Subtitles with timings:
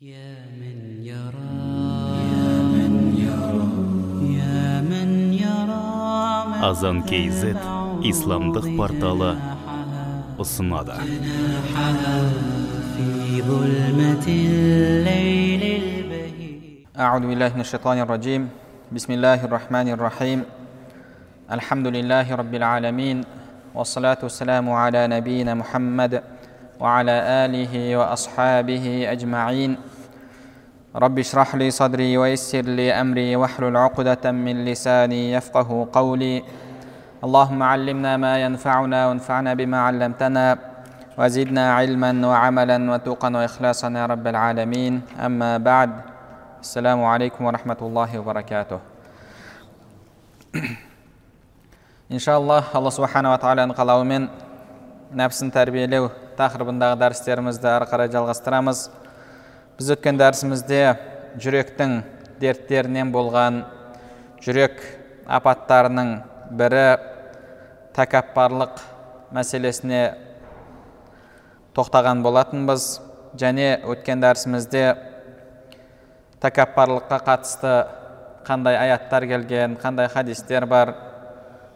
[0.00, 1.56] يا من يرى
[2.28, 3.68] يا من يرى
[4.36, 5.88] يا من يرى
[6.68, 7.56] азан kz
[8.04, 9.32] исламдық порталы
[10.36, 11.00] ұсынады
[12.92, 18.42] في ظلمة الليل البهيج أعوذ بالله من الشيطان الرجيم
[18.92, 20.44] بسم الله الرحمن الرحيم
[21.56, 23.24] الحمد لله رب العالمين
[23.74, 26.22] والصلاة والسلام على نبينا محمد
[26.81, 29.77] وعلى آله وأصحابه أجمعين.
[30.95, 36.43] رب اشرح لي صدري ويسر لي أمري واحلل عقدة من لساني يفقه قولي.
[37.23, 40.57] اللهم علمنا ما ينفعنا وانفعنا بما علمتنا
[41.17, 45.01] وزدنا علما وعملا وتوقا وإخلاصا يا رب العالمين.
[45.21, 45.91] أما بعد
[46.61, 48.79] السلام عليكم ورحمة الله وبركاته.
[52.11, 54.27] إن شاء الله الله سبحانه وتعالى قلومن
[55.11, 56.07] нәпсін тәрбиелеу
[56.39, 58.85] тақырыбындағы дәрістерімізді ары қарай жалғастырамыз.
[59.75, 60.79] Біз өткен дәрісімізде
[61.41, 61.97] жүректің
[62.39, 63.61] дерттерінен болған
[64.43, 64.79] жүрек
[65.27, 66.13] апаттарының
[66.55, 66.85] бірі
[67.97, 68.79] тәкаппарлық
[69.35, 70.03] мәселесіне
[71.75, 72.89] тоқтаған болатынбыз.
[73.39, 74.85] Және өткен дәрісімізде
[76.43, 77.75] тәкаппарлыққа қатысты
[78.47, 80.95] қандай аяттар келген қандай хадистер бар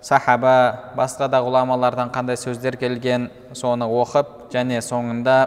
[0.01, 5.37] сахаба басқа да ғұламалардан қандай сөздер келген соны оқып және соңында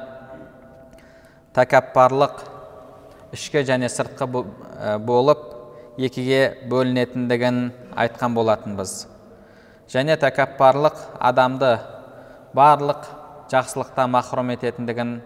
[1.56, 2.42] тәкаппарлық
[3.34, 4.28] ішкі және сыртқы
[5.04, 5.44] болып
[5.98, 7.62] екіге бөлінетіндігін
[7.98, 9.08] айтқан болатынбыз.
[9.90, 11.78] Және тәкаппарлық адамды
[12.54, 13.08] барлық
[13.50, 15.18] жақсылықтан махрұм ететіндігін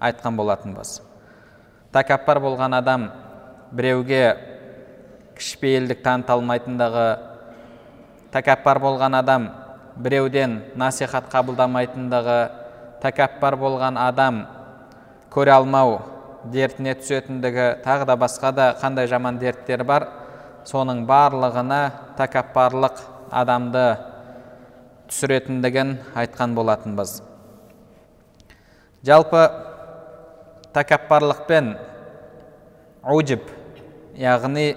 [0.00, 1.00] айтқан болатынбыз.
[1.92, 3.10] Тәкаппар болған адам
[3.72, 4.22] біреуге
[5.36, 7.06] кішіпейілдік таныта алмайтындығы
[8.32, 9.48] тәкаппар болған адам
[9.96, 12.40] біреуден насихат қабылдамайтындығы
[13.02, 14.44] тәкаппар болған адам
[15.32, 15.98] көре алмау
[16.52, 20.08] дертіне түсетіндігі тағы да басқа да қандай жаман дерттер бар
[20.68, 21.82] соның барлығына
[22.18, 23.84] тәкаппарлық адамды
[25.10, 27.20] түсіретіндігін айтқан болатынбыз.
[29.04, 29.42] Жалпы
[30.72, 31.74] тәкаппарлықпен
[33.12, 33.48] уджіб
[34.16, 34.72] яғни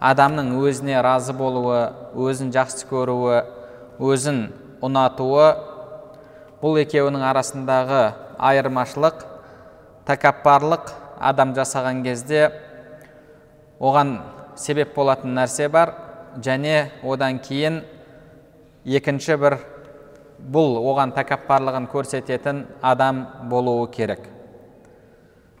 [0.00, 1.80] адамның өзіне разы болуы
[2.26, 3.40] өзін жақсы көруі
[4.02, 4.42] өзін
[4.84, 5.48] ұнатуы
[6.60, 8.02] бұл екеуінің арасындағы
[8.36, 9.24] айырмашылық
[10.08, 12.50] тәкаппарлық адам жасаған кезде
[13.80, 14.18] оған
[14.56, 15.94] себеп болатын нәрсе бар.
[16.36, 17.80] Және одан кейін
[18.84, 19.58] екінші бір
[20.52, 24.20] бұл оған тәкаппарлығын көрсететін адам болуы керек.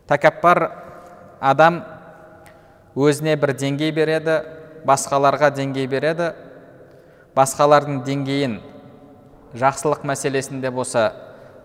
[0.06, 0.60] Тәкаппар
[1.40, 1.80] адам
[2.96, 4.40] өзіне бір деңгей береді
[4.86, 6.30] басқаларға деңгей береді.
[7.36, 8.58] Басқалардың деңгейін
[9.58, 11.10] жақсылық мәселесінде болса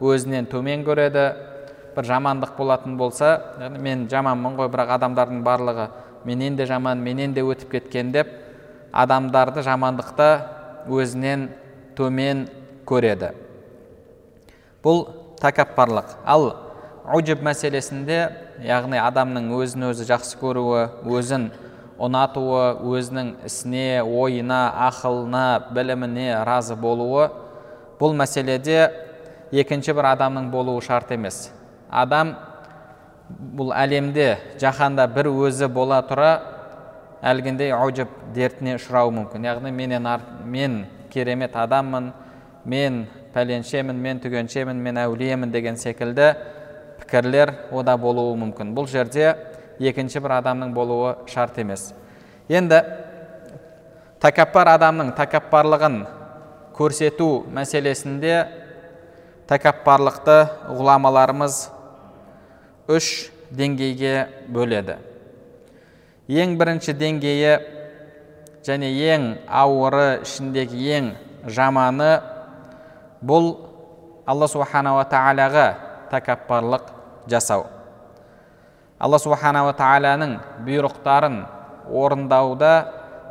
[0.02, 1.32] өзінен төмен көреді.
[1.96, 3.32] Бір жамандық болатын болса
[3.80, 5.90] мен жаманмын ғой бірақ адамдардың барлығы
[6.26, 8.30] менен де жаман менен де өтіп кеткен деп
[8.92, 10.30] адамдарды жамандықта
[10.88, 11.50] өзінен
[11.96, 12.48] төмен
[12.88, 13.34] көреді.
[14.84, 15.06] Бұл
[15.42, 16.16] тәкаппарлық.
[16.26, 16.56] Ал
[17.14, 18.22] уджіб мәселесінде
[18.66, 21.50] яғни адамның өзін өзі жақсы көруі өзін
[22.02, 22.62] ұнатуы
[22.98, 27.28] өзінің ісіне ойына ақылына біліміне разы болуы
[28.00, 28.90] бұл мәселеде
[29.52, 31.52] екінші бір адамның болуы шарт емес.
[31.90, 32.36] Адам
[33.30, 36.32] бұл әлемде жаһанда бір өзі бола тұра
[37.22, 39.46] әлгіндей аужіб дертіне ұшырауы мүмкін.
[39.46, 40.08] Яғни менен
[40.46, 42.12] мен керемет адаммын
[42.66, 46.34] мен пәленшемін мен түгеншемін мен әулиемін деген секілді
[47.12, 48.72] пікірлер ода болуы мүмкін.
[48.72, 49.36] Бұл жерде
[49.84, 51.92] екінші бір адамның болуы шарт емес.
[52.48, 52.80] Енді
[54.24, 55.98] тәкаппар адамның тәкаппарлығын
[56.78, 58.38] көрсету мәселесінде
[59.52, 60.38] тәкаппарлықты
[60.72, 61.58] ғұламаларымыз
[62.88, 63.10] үш
[63.52, 64.96] деңгейге бөледі.
[66.32, 67.58] Ең бірінші деңгейі
[68.64, 71.12] және ең ауыры ішіндегі ең
[71.52, 72.14] жаманы
[73.20, 73.52] бұл
[74.30, 75.68] алла субханала тағалаға
[76.14, 77.01] тәкаппарлық
[77.32, 77.66] жасау.
[79.02, 80.36] Алла субханала тағаланың
[80.68, 81.40] бұйрықтарын
[81.90, 82.74] орындауда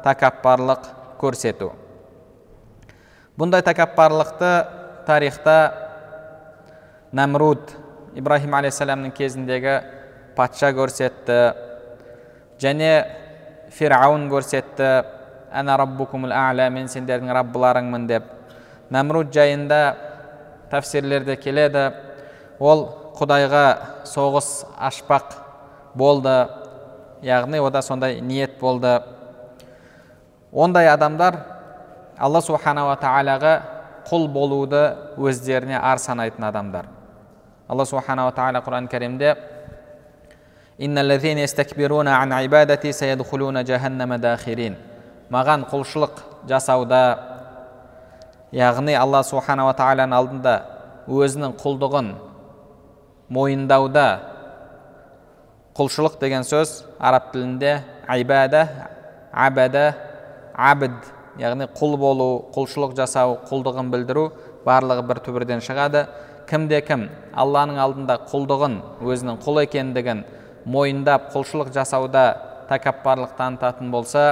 [0.04, 0.88] тәкаппарлық
[1.20, 1.70] көрсету.
[3.38, 4.50] Бұндай тәкаппарлықты
[5.06, 5.56] тарихта
[7.16, 7.76] нәмруд
[8.18, 9.78] ибраһим алейхисаламның кезіндегі
[10.36, 11.38] патша көрсетті
[12.60, 12.92] және
[13.74, 14.90] фирауын көрсетті.
[15.50, 18.26] Әна раббукумул әәлә мен сендердің раббыларыңмын деп.
[18.94, 19.80] Нәмруд жайында
[20.70, 21.88] тәфсирлерде келеді.
[22.60, 22.84] Ол
[23.20, 23.64] құдайға
[24.08, 25.36] соғыс ашпақ
[25.94, 26.48] болды.
[27.22, 29.02] Яғни ода сондай ниет болды.
[30.52, 31.36] Ондай адамдар
[32.18, 33.52] алла субханала тағалаға
[34.08, 34.80] құл болуды
[35.20, 36.88] өздеріне ар санайтын адамдар.
[37.68, 39.36] Алла субханала тағала құран кәрімде
[45.30, 47.02] маған құлшылық жасауда
[48.50, 50.54] яғни алла субханала тағаланың алдында
[51.06, 52.08] өзінің құлдығын
[53.30, 54.06] мойындауда.
[55.78, 57.78] Құлшылық деген сөз араб тілінде
[58.10, 58.66] айбада
[59.32, 59.84] абада
[60.54, 60.96] абд
[61.40, 64.26] яғни құл болу құлшылық жасау құлдығын білдіру
[64.66, 66.04] барлығы бір түбірден шығады.
[66.50, 67.06] Кімде кім
[67.38, 70.24] алланың алдында құлдығын өзінің құл екендігін
[70.66, 72.24] мойындап құлшылық жасауда
[72.68, 74.24] тәкаппарлық танытатын болса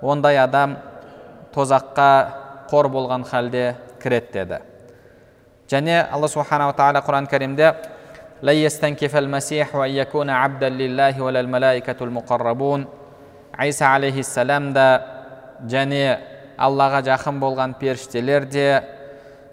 [0.00, 0.76] ондай адам
[1.54, 2.08] тозаққа
[2.70, 4.60] қор болған халде кіреді деді.
[5.68, 7.74] Және алла субханала тағала құран кәрімде
[13.58, 14.86] айса алейхиссалам да
[15.66, 16.18] және
[16.58, 18.68] аллаға жақын болған періштелер де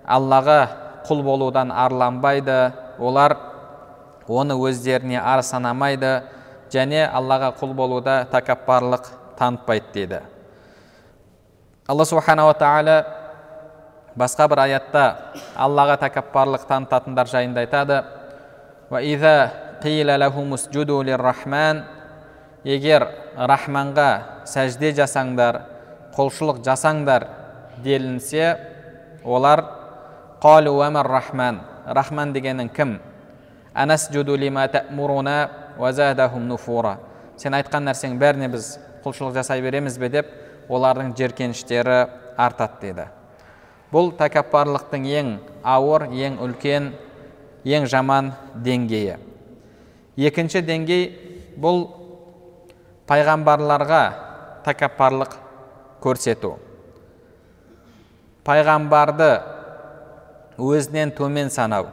[0.05, 0.59] аллаға
[1.07, 2.73] құл болудан арланбайды.
[2.99, 3.35] Олар
[4.27, 6.21] оны өздеріне ар санамайды
[6.71, 9.09] және аллаға құл болуда тәкаппарлық
[9.39, 10.19] танытпайды дейді.
[11.87, 12.99] Алла субханала тағала
[14.17, 15.05] басқа бір аятта
[15.57, 18.03] аллаға тәкаппарлық танытатындар жайында айтады.
[22.65, 25.57] Егер рахманға сәжде жасаңдар
[26.13, 27.25] құлшылық жасаңдар
[27.83, 28.55] делінсе
[29.25, 29.63] олар
[30.41, 32.99] қалу рахман рахман дегенің кім
[37.37, 40.29] сен айтқан нәрсенің бәріне біз құлшылық жасай береміз бе деп
[40.69, 42.05] олардың жеркеніштері
[42.37, 43.07] артады деді
[43.91, 45.33] бұл тәкаппарлықтың ең
[45.63, 46.93] ауыр ең үлкен
[47.65, 48.31] ең жаман
[48.65, 49.17] деңгейі.
[50.15, 51.09] Екінші деңгей
[51.59, 51.87] бұл
[53.09, 54.03] пайғамбарларға
[54.65, 55.35] тәкаппарлық
[56.03, 56.55] көрсету.
[58.45, 59.31] Пайғамбарды
[60.61, 61.89] өзінен төмен санау.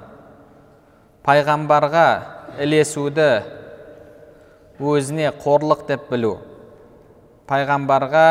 [1.24, 2.06] Пайғамбарға
[2.60, 3.30] ілесуді
[4.82, 6.36] өзіне қорлық деп білу.
[7.48, 8.26] Пайғамбарға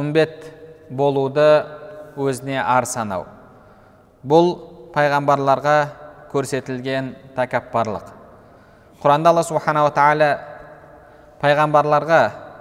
[0.00, 0.48] үмбет
[0.90, 1.48] болуды
[2.16, 3.26] өзіне ар санау.
[4.24, 4.54] Бұл
[4.94, 5.76] пайғамбарларға
[6.32, 8.12] көрсетілген тәкаппарлық
[9.02, 10.30] құранда алла субханала тағала
[11.42, 12.20] пайғамбарларға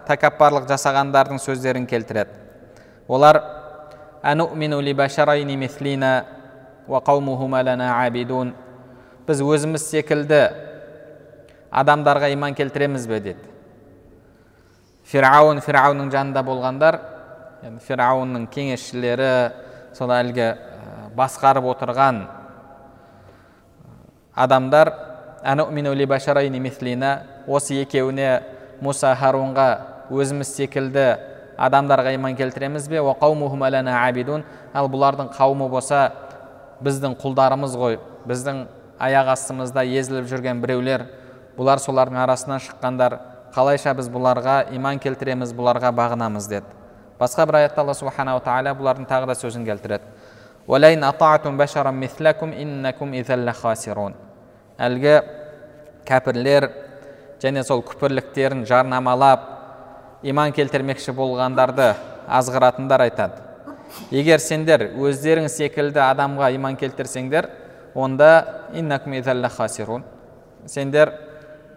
[0.09, 2.33] тәкаппарлық жасағандардың сөздерін келтіреді
[3.07, 3.41] олар
[9.27, 10.41] біз өзіміз секілді
[11.69, 13.51] адамдарға иман келтіреміз бе деді
[15.11, 16.97] фирауын фирауынның жанында болғандар
[17.85, 19.29] фирауынның кеңесшілері
[19.97, 20.49] сол әлгі
[21.17, 22.23] басқарып отырған
[24.39, 24.93] адамдар
[27.47, 28.41] осы екеуіне
[28.83, 29.67] мұса харунға
[30.11, 31.05] өзіміз секілді
[31.59, 33.01] адамдарға иман келтіреміз бе?
[34.69, 36.11] Ал бұлардың қауымы болса
[36.85, 37.97] біздің құлдарымыз ғой.
[38.29, 38.67] Біздің
[39.01, 41.07] аяқ астымызда езіліп жүрген біреулер
[41.57, 43.17] бұлар солардың арасынан шыққандар.
[43.55, 46.69] Қалайша біз бұларға иман келтіреміз бұларға бағынамыз деді.
[47.19, 50.05] Басқа бір аятта алла субханала тағала бұлардың тағы да сөзін келтіреді.
[54.79, 55.15] Әлгі
[56.07, 56.69] кәпірлер
[57.43, 59.45] және сол күпірліктерін жарнамалап
[60.23, 61.93] иман келтірмекші болғандарды
[62.27, 63.43] азғыратындар айтады.
[64.13, 67.49] Егер сендер өздерің секілді адамға иман келтірсеңдер
[67.95, 68.69] онда
[70.67, 71.13] сендер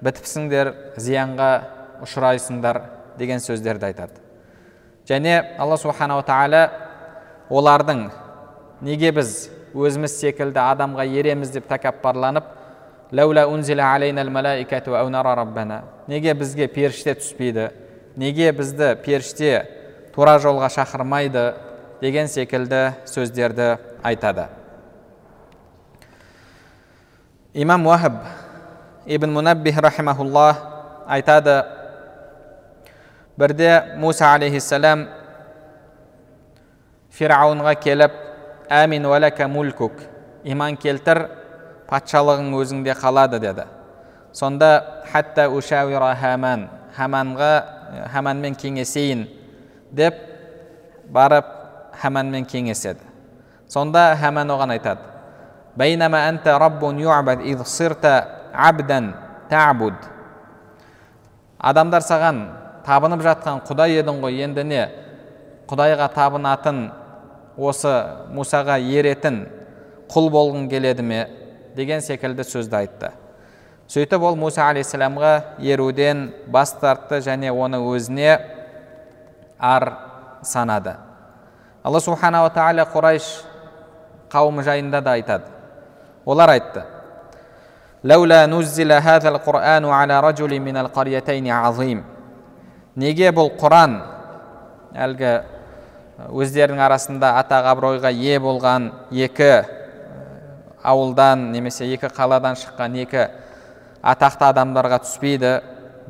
[0.02, 1.50] бітіпсіңдер зиянға
[2.02, 2.81] ұшырайсыңдар
[3.19, 4.19] деген сөздерді айтады.
[5.08, 6.62] Және алла субханала тағала
[7.50, 8.08] олардың
[8.82, 12.50] неге біз өзіміз секілді адамға ереміз деп тәкаппарланып
[16.08, 17.69] неге бізге періште түспейді
[18.16, 19.66] неге бізді періште
[20.14, 21.52] тура жолға шақырмайды
[22.00, 24.46] деген секілді сөздерді айтады
[27.52, 28.24] имам уахаб
[29.06, 30.56] ибн мунаббих рахимахулла
[31.06, 31.64] айтады
[33.36, 35.04] бірде муса алейхиссалам
[37.12, 38.16] фирауынға келіп
[38.72, 40.00] әмин уәләка мулкук
[40.44, 41.26] иман келтір
[41.93, 43.67] патшалығың өзіңде қалады деді.
[44.32, 47.53] Сонда хәтта ушауира хаман хаманға
[48.13, 49.27] хаманмен кеңесейін
[49.93, 50.17] деп
[51.13, 51.44] барып
[52.01, 53.05] хаманмен кеңеседі
[53.69, 55.01] сонда хаман оған айтады.
[58.53, 59.15] Абдан
[59.49, 59.94] табуд
[61.58, 62.41] адамдар саған
[62.84, 64.82] табынып жатқан құдай едің ғой енді не?
[65.70, 66.82] Құдайға табынатын
[67.56, 67.93] осы
[68.34, 69.46] мусаға еретін
[70.13, 71.22] құл болғың келеді ме?
[71.75, 73.11] деген секілді сөзді айтты
[73.87, 78.39] сөйтіп ол муса алейхисаламға еруден бас тартты және оны өзіне
[79.59, 79.92] ар
[80.44, 80.97] санады
[81.83, 83.31] алла субханала тағала құрайш
[84.31, 85.49] қауымы жайында да айтады
[86.25, 86.83] олар айтты
[88.04, 92.04] لولا نزل هذا القرآن على رجل من القريتين عظيم
[92.97, 93.99] неге бұл құран
[94.97, 95.31] әлгі
[96.33, 99.51] өздерінің арасында атақ абыройға ие болған екі
[100.82, 103.27] ауылдан немесе екі қаладан шыққан екі
[104.03, 105.53] атақты адамдарға түспейді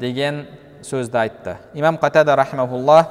[0.00, 0.46] деген
[0.82, 1.56] сөзді айтты.
[1.74, 3.06] Имам қатада рахимахуллах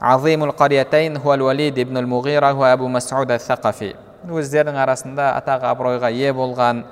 [0.00, 3.94] азимул қариятайн хуал валид ибн муғира абу сақафи
[4.26, 6.84] өздерінің арасында атақ абыройға ие болған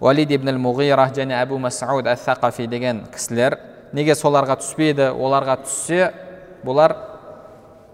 [0.00, 3.58] уалид ибн муғира және әбу масуд әс сақафи деген кісілер
[3.92, 6.12] неге соларға түспейді оларға түссе
[6.64, 6.94] бұлар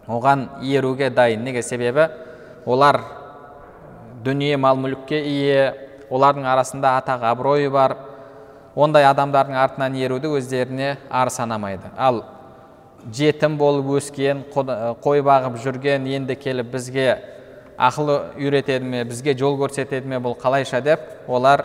[0.08, 1.44] оған еруге дайын.
[1.44, 1.62] Неге?
[1.62, 2.08] Себебі
[2.66, 3.00] олар
[4.24, 5.74] дүние мал мүлікке ие
[6.10, 7.96] олардың арасында атақ абыройы бар.
[8.78, 12.22] Ондай адамдардың артынан еруді өздеріне ар санамайды ал
[13.14, 17.08] жетім болып өскен қой бағып жүрген енді келіп бізге
[17.78, 21.64] ақыл үйретеді ме бізге жол көрсетеді ме бұл қалайша деп олар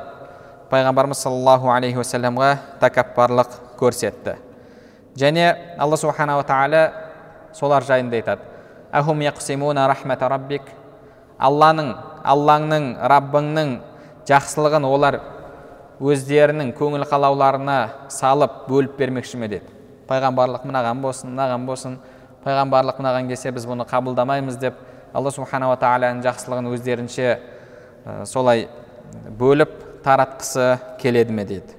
[0.71, 4.37] пайғамбарымыз саллаллаху алейхи уассаламға тәкаппарлық көрсетті.
[5.17, 6.91] Және алла субханала тағала
[7.53, 8.41] солар жайында айтады.
[11.43, 13.73] Алланың аллаңның раббыңның
[14.29, 15.19] жақсылығын олар
[16.03, 17.77] өздерінің көңіл қалауларына
[18.11, 19.67] салып бөліп бермекші ме деді.
[20.07, 21.99] Пайғамбарлық мынаған болсын мынаған болсын
[22.43, 24.79] пайғамбарлық мынаған келсе біз бұны қабылдамаймыз деп
[25.13, 28.67] алла субханала тағаланың жақсылығын өздерінше ә, солай
[29.39, 31.77] бөліп таратқысы келеді ме дейді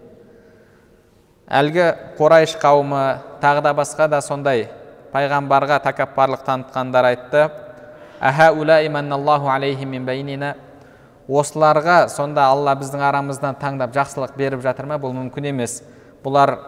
[1.48, 3.02] әлгі қорайш қауымы
[3.42, 4.68] тағы да басқа да сондай
[5.12, 7.48] пайғамбарға тәкаппарлық танытқандар айтты.
[11.28, 15.78] Осыларға сонда алла біздің арамыздан таңдап жақсылық беріп жатыр ма бұл мүмкін емес
[16.24, 16.58] бұлар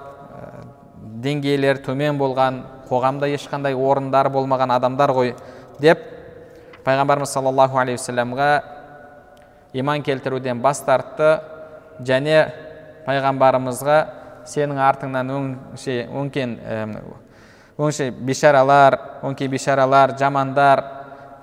[1.25, 5.34] деңгейлері төмен болған қоғамда ешқандай орындары болмаған адамдар ғой
[5.80, 6.00] деп
[6.86, 8.48] пайғамбарымыз саллаллаху алейхи уассаламға
[9.76, 11.34] иман келтіруден бас тартты
[12.00, 12.46] және
[13.06, 13.98] пайғамбарымызға
[14.48, 16.56] сенің артыңнан өңше өңкен
[17.76, 18.96] өңше бишаралар
[19.26, 20.84] өңкей бишаралар жамандар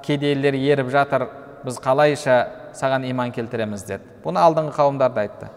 [0.03, 1.27] кедейлер еріп жатыр
[1.63, 2.37] біз қалайша
[2.75, 4.03] саған иман келтіреміз деді.
[4.23, 5.47] Бұны алдыңғы қауымдар да айтты.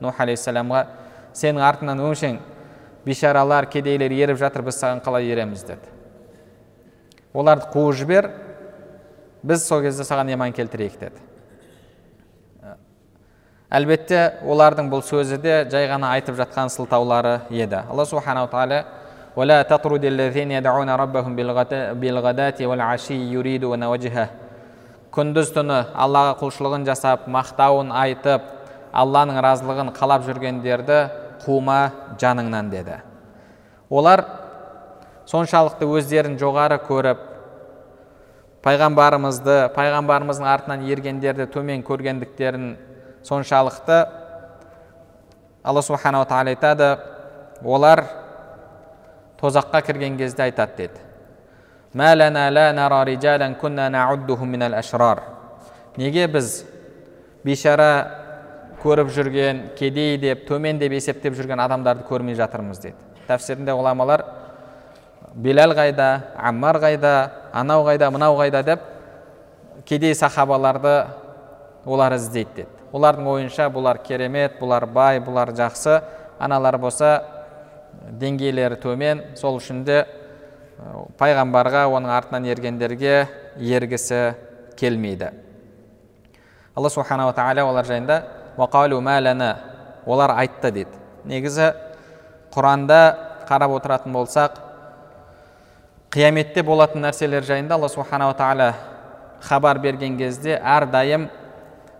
[0.00, 0.78] Нух алейхисаламға
[1.36, 2.38] сенің артыңнан өңшең
[3.04, 5.64] бишаралар кедейлер еріп жатыр біз саған қалай ереміз?
[5.64, 5.84] деді.
[7.34, 8.30] Оларды қуып жібер
[9.42, 11.20] біз сол кезде саған иман келтірейік деді.
[13.70, 17.84] Әлбетте олардың бұл сөзі де жай ғана айтып жатқан сылтаулары еді.
[17.90, 18.84] Алла субханала тағала
[19.35, 21.35] ولا تطرد الذين يدعون ربهم
[21.99, 24.27] بالغداة والعشي يريدون وجهه
[25.15, 28.49] күндіз түні аллаға құлшылығын жасап мақтауын айтып
[28.91, 30.97] алланың разылығын қалап жүргендерді
[31.45, 31.77] қума
[32.19, 32.97] жаныңнан деді
[33.87, 34.25] олар
[35.31, 37.23] соншалықты өздерін жоғары көріп
[38.67, 42.67] пайғамбарымызды пайғамбарымыздың артынан ергендерді төмен көргендіктерін
[43.23, 44.01] соншалықты
[45.63, 46.91] алла субханала тағала айтады
[47.63, 48.03] олар
[49.40, 50.98] тозаққа кірген кезде айтады деді.
[55.96, 56.64] Неге біз
[57.44, 57.90] бейшара
[58.82, 64.22] көріп жүрген кедей деп төмен деп есептеп жүрген адамдарды көрмей жатырмыз деді тәпсірінде ғұламалар
[65.34, 67.14] билал қайда аммар қайда
[67.52, 68.80] анау қайда мынау қайда деп
[69.84, 71.06] кедей сахабаларды
[71.86, 72.68] олар іздейді деді.
[72.92, 76.00] Олардың ойынша бұлар керемет бұлар бай бұлар жақсы
[76.38, 77.22] аналар болса
[78.18, 79.22] деңгейлері төмен.
[79.38, 80.04] Сол үшін де
[81.20, 84.34] пайғамбарға оның артынан ергендерге ергісі
[84.80, 85.30] келмейді.
[86.74, 88.22] Алла субханала тағала олар жайында
[90.06, 90.96] олар айтты дейді.
[91.24, 91.72] Негізі
[92.54, 93.00] құранда
[93.48, 94.56] қарап отыратын болсақ
[96.10, 98.72] қияметте болатын нәрселер жайында алла субханала тағала
[99.44, 101.28] хабар берген кезде әрдайым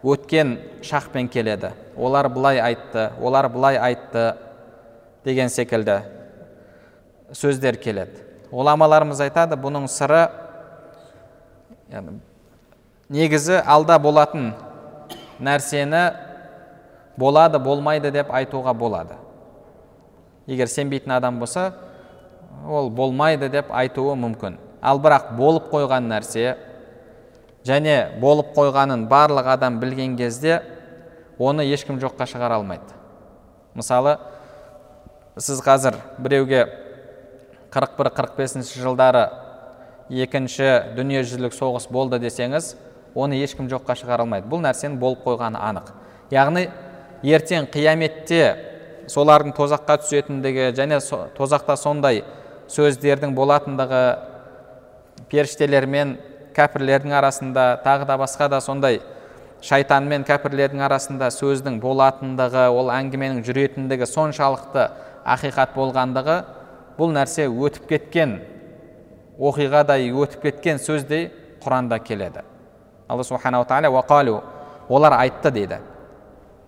[0.02, 1.74] өткен шақпен келеді.
[1.96, 4.32] Олар былай айтты олар былай айтты
[5.24, 6.00] деген секілді
[7.36, 8.24] сөздер келеді.
[8.50, 10.24] Ғұламаларымыз айтады бұның сыры
[13.10, 14.52] негізі алда болатын
[15.42, 16.02] нәрсені
[17.20, 19.18] болады болмайды деп айтуға болады.
[20.46, 21.72] Егер сенбейтін адам болса
[22.66, 24.58] ол болмайды деп айтуы мүмкін.
[24.82, 26.56] Ал бірақ болып қойған нәрсе
[27.66, 30.62] және болып қойғанын барлық адам білген кезде
[31.38, 32.96] оны ешкім жоққа шығара алмайды.
[33.74, 34.18] Мысалы
[35.38, 36.64] сіз қазір біреуге
[37.70, 39.28] 41-45 жылдары
[40.10, 42.72] екінші дүниежүзілік соғыс болды десеңіз
[43.14, 44.48] оны ешкім жоққа шығара алмайды.
[44.50, 45.92] Бұл нәрсенің болып қойғаны анық.
[46.34, 46.66] Яғни
[47.22, 48.42] ертең қияметте
[49.10, 50.98] солардың тозаққа түсетіндігі және
[51.36, 52.24] тозақта сондай
[52.70, 54.02] сөздердің болатындығы
[55.30, 56.16] періштелер мен
[56.56, 59.00] кәпірлердің арасында тағы да басқа да сондай
[59.62, 64.88] шайтан мен кәпірлердің арасында сөздің болатындығы ол әңгіменің жүретіндігі соншалықты
[65.24, 66.36] ақиқат болғандығы
[66.98, 68.38] бұл нәрсе өтіп кеткен
[69.40, 71.30] оқиғадай өтіп кеткен сөздей
[71.64, 72.42] құранда келеді.
[73.08, 74.42] Алла субханала тағала
[74.88, 75.78] олар айтты дейді.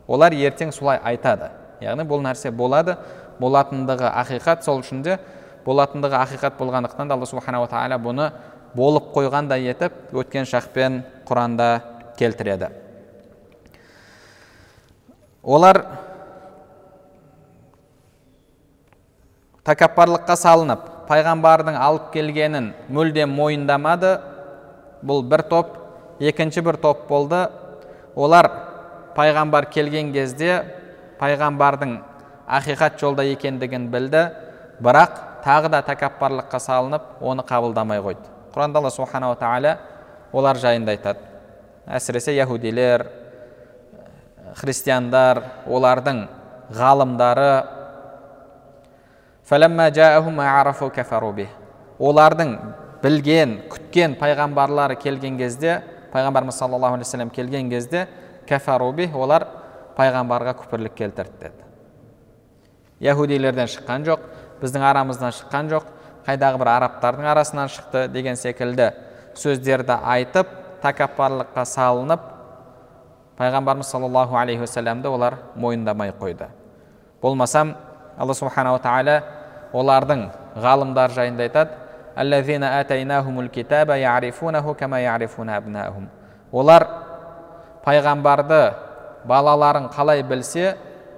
[0.09, 1.51] Олар ертең солай айтады.
[1.81, 2.97] Яғни бұл нәрсе болады
[3.41, 5.19] болатындығы ақиқат сол үшін де
[5.67, 8.31] болатындығы ақиқат болғандықтан да алла субханала тағала бұны
[8.75, 11.69] болып қойғандай етіп өткен шақпен құранда
[12.19, 12.71] келтіреді.
[15.43, 15.83] Олар
[19.67, 24.17] тәкаппарлыққа салынып пайғамбардың алып келгенін мүлдем мойындамады.
[25.03, 25.77] Бұл бір топ
[26.23, 27.45] екінші бір топ болды.
[28.15, 28.49] Олар
[29.17, 30.63] пайғамбар келген кезде
[31.21, 31.99] пайғамбардың
[32.59, 34.25] ақиқат жолда екендігін білді
[34.83, 38.27] бірақ тағы да тәкаппарлыққа салынып оны қабылдамай қойды.
[38.55, 39.77] Құранда алла субханала тағала
[40.33, 41.23] олар жайында айтады.
[41.87, 43.07] Әсіресе яхудилер
[44.59, 46.27] христиандар олардың
[46.73, 47.82] ғалымдары
[52.03, 52.55] олардың
[53.03, 55.81] білген күткен пайғамбарлары келген кезде
[56.13, 58.07] пайғамбарымыз саллаллаху алейхи вассалам келген кезде
[58.49, 59.47] кәфаруби олар
[59.97, 61.65] пайғамбарға күпірлік келтірді деді.
[63.01, 64.25] Яхудилерден шыққан жоқ
[64.63, 65.89] біздің арамыздан шыққан жоқ
[66.27, 68.93] қайдағы бір арабтардың арасынан шықты деген секілді
[69.35, 70.47] сөздерді айтып
[70.83, 72.29] тәкаппарлыққа салынып
[73.39, 76.49] пайғамбарымыз саллаллаху алейхи уассаламды олар мойындамай қойды.
[77.23, 77.75] Болмасам
[78.19, 79.23] алла субханала тағала
[79.73, 80.27] олардың
[80.57, 81.71] ғалымдар жайында айтады.
[86.53, 86.87] Олар
[87.85, 88.75] пайғамбарды
[89.25, 90.75] балаларын қалай білсе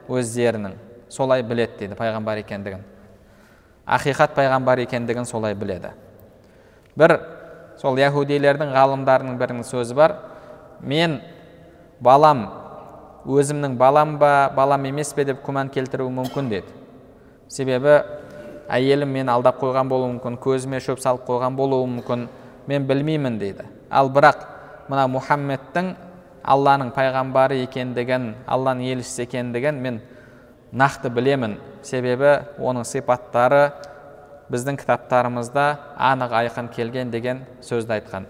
[0.08, 0.76] өздерінің
[1.10, 2.84] солай біледі дейді пайғамбар екендігін.
[3.86, 5.90] Ақиқат пайғамбар екендігін солай біледі.
[6.96, 7.18] Бір
[7.80, 10.16] сол яхудилердің ғалымдарының бірінің сөзі бар.
[10.80, 11.18] Мен
[12.00, 12.46] балам
[13.26, 15.24] өзімнің балам ба балам емес пе?
[15.24, 16.83] деп күмән келтіруі мүмкін деді.
[17.54, 18.00] Себебі
[18.68, 22.26] әйелім мені алдап қойған болуы мүмкін көзіме шөп салып қойған болуы мүмкін
[22.66, 23.68] мен білмеймін дейді.
[23.90, 24.42] Ал бірақ
[24.88, 25.94] мына мұхаммедтің
[26.42, 30.00] алланың пайғамбары екендігін алланың елшісі екендігін мен
[30.72, 31.58] нақты білемін.
[31.84, 33.68] Себебі оның сипаттары
[34.50, 35.66] біздің кітаптарымызда
[36.10, 38.26] анық айқын келген деген сөзді айтқан.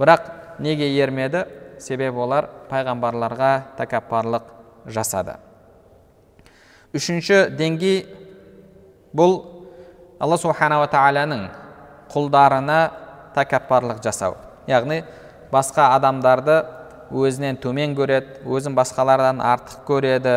[0.00, 1.44] Бірақ неге ермеді?
[1.78, 4.50] Себебі олар пайғамбарларға тәкаппарлық
[4.86, 5.36] жасады.
[6.94, 8.04] Үшінші деңгей
[9.14, 9.36] бұл
[10.18, 11.46] алла субханала тағаланың
[12.12, 12.78] құлдарына
[13.34, 14.36] тәкаппарлық жасау.
[14.66, 15.02] Яғни
[15.52, 16.62] басқа адамдарды
[17.14, 20.36] өзінен төмен көреді өзін басқалардан артық көреді.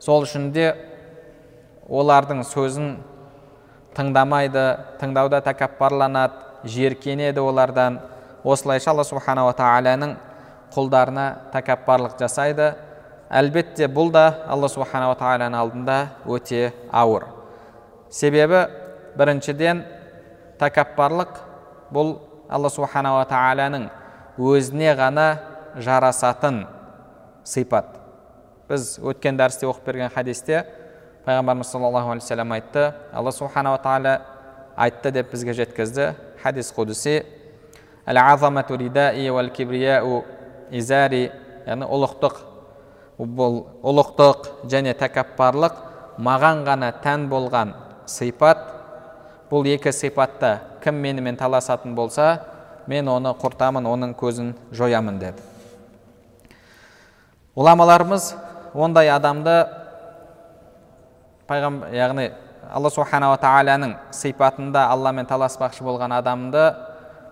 [0.00, 0.72] Сол үшін де
[1.88, 2.98] олардың сөзін
[3.96, 4.66] тыңдамайды
[5.00, 8.00] тыңдауда тәкаппарланады жиіркенеді олардан.
[8.44, 10.14] Осылайша алла субханала тағаланың
[10.74, 12.74] құлдарына тәкаппарлық жасайды.
[13.28, 17.37] Әлбетте бұл да алла субханала тағаланың алдында өте ауыр.
[18.10, 18.66] Себебі
[19.18, 19.82] біріншіден
[20.60, 21.38] тәкаппарлық
[21.94, 22.14] бұл
[22.48, 23.88] алла субханала тағаланың
[24.38, 25.28] өзіне ғана
[25.76, 26.64] жарасатын
[27.44, 27.96] сипат
[28.68, 30.64] біз өткен дәрісте оқып берген хадисте
[31.26, 34.20] пайғамбарымыз саллаллаху алейхи вассалам айтты алла субханала тағала
[34.76, 37.22] айтты деп бізге жеткізді хадис құдси
[41.68, 42.38] яғни ұлықтық
[43.18, 45.82] бұл ұлықтық және тәкаппарлық
[46.24, 47.74] маған ғана тән болған
[48.08, 48.64] сипат
[49.50, 52.38] бұл екі сипатта кім менімен таласатын болса
[52.88, 55.44] мен оны құртамын оның көзін жоямын деді.
[57.58, 58.32] Ғұламаларымыз
[58.74, 59.54] ондай адамды
[61.48, 62.28] пайғамбар яғни
[62.68, 66.68] алла субханала тағаланың сипатында алламен таласпақшы болған адамды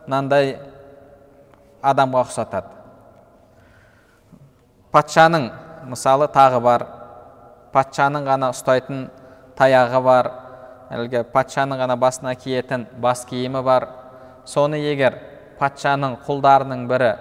[0.07, 0.57] мынандай
[1.85, 2.73] адамға ұқсатады.
[4.93, 5.51] Патшаның
[5.91, 6.87] мысалы тағы бар.
[7.73, 9.07] Патшаның ғана ұстайтын
[9.59, 10.31] таяғы бар.
[10.93, 13.89] Әлгі патшаның ғана басына киетін бас киімі бар.
[14.47, 15.19] Соны егер
[15.59, 17.13] патшаның құлдарының бірі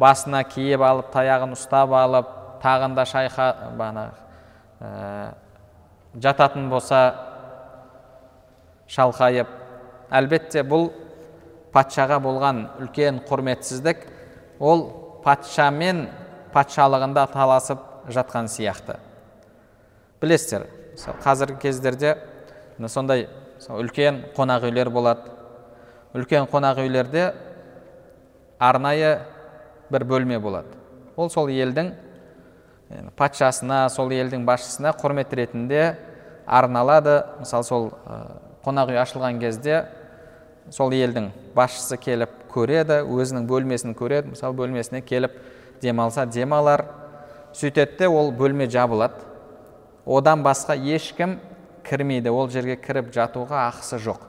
[0.00, 2.28] басына киіп алып таяғын ұстап алып
[2.62, 4.06] тағында шайқа бана
[4.80, 5.32] ә,
[6.20, 7.00] жататын болса
[8.92, 9.50] шалқайып
[10.14, 10.90] әлбетте бұл
[11.74, 14.06] патшаға болған үлкен құрметсіздік
[14.60, 14.86] ол
[15.24, 16.06] патшамен
[16.54, 18.96] патшалығында таласып жатқан сияқты.
[20.22, 20.68] Білесіздер
[21.24, 22.14] қазіргі кездерде
[22.84, 23.28] сондай
[23.68, 25.32] үлкен қонақ үйлер болады.
[26.14, 27.30] Үлкен қонақ үйлерде
[28.58, 29.18] арнайы
[29.90, 30.68] бір бөлме болады.
[31.16, 31.92] Ол сол елдің
[33.16, 35.96] патшасына сол елдің басшысына құрмет ретінде
[36.46, 37.22] арналады.
[37.40, 37.90] Мысалы сол
[38.64, 39.86] қонақ үй ашылған кезде
[40.70, 44.34] сол елдің басшысы келіп көреді өзінің бөлмесін көреді.
[44.34, 45.34] Мысалы бөлмесіне келіп
[45.82, 46.84] демалса демалар.
[47.56, 49.24] Сөйтеді ол бөлме жабылады.
[50.06, 51.38] Одан басқа ешкім
[51.86, 54.26] кірмейді ол жерге кіріп жатуға ақысы жоқ.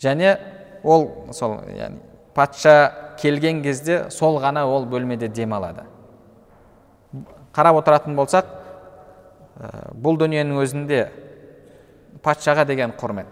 [0.00, 0.36] Және
[0.82, 2.00] ол сол яғни
[2.34, 5.84] патша келген кезде сол ғана ол бөлмеде демалады
[7.54, 11.00] қарап отыратын болсақ ә, бұл дүниенің өзінде
[12.24, 13.30] патшаға деген құрмет.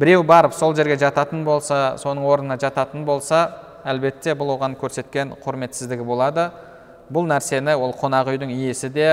[0.00, 3.42] Біреу барып сол жерге жататын болса соның орнына жататын болса
[3.84, 6.48] әлбетте бұл оған көрсеткен құрметсіздігі болады.
[7.12, 9.08] Бұл нәрсені ол қонақ үйдің иесі де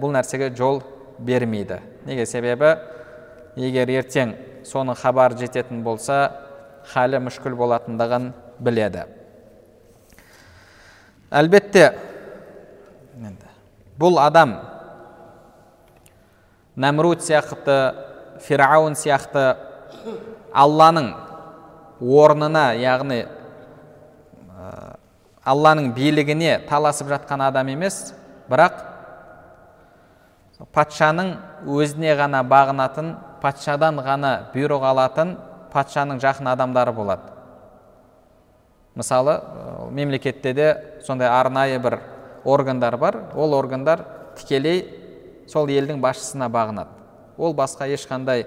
[0.00, 0.82] бұл нәрсеге жол
[1.18, 1.80] бермейді.
[2.06, 2.76] Неге себебі?
[3.58, 4.36] Егер ертең
[4.66, 6.20] соның хабар жететін болса
[6.92, 8.30] халі мүшкіл болатындығын
[8.62, 9.04] біледі.
[11.30, 11.90] Әлбетте
[14.00, 14.54] бұл адам
[16.80, 17.76] нәмруд сияқты
[18.46, 19.42] фирауын сияқты
[20.56, 21.10] алланың
[22.00, 23.24] орнына яғни
[25.44, 28.12] алланың билігіне таласып жатқан адам емес
[28.50, 28.82] бірақ
[30.74, 35.36] патшаның өзіне ғана бағынатын патшадан ғана бұйрық алатын
[35.72, 37.22] патшаның жақын адамдары болады.
[38.94, 39.38] Мысалы
[39.90, 40.68] мемлекетте де
[41.06, 42.00] сондай арнайы бір
[42.44, 43.16] органдар бар.
[43.34, 44.04] Ол органдар
[44.36, 44.84] тікелей
[45.48, 46.90] сол елдің басшысына бағынады.
[47.38, 48.46] Ол басқа ешқандай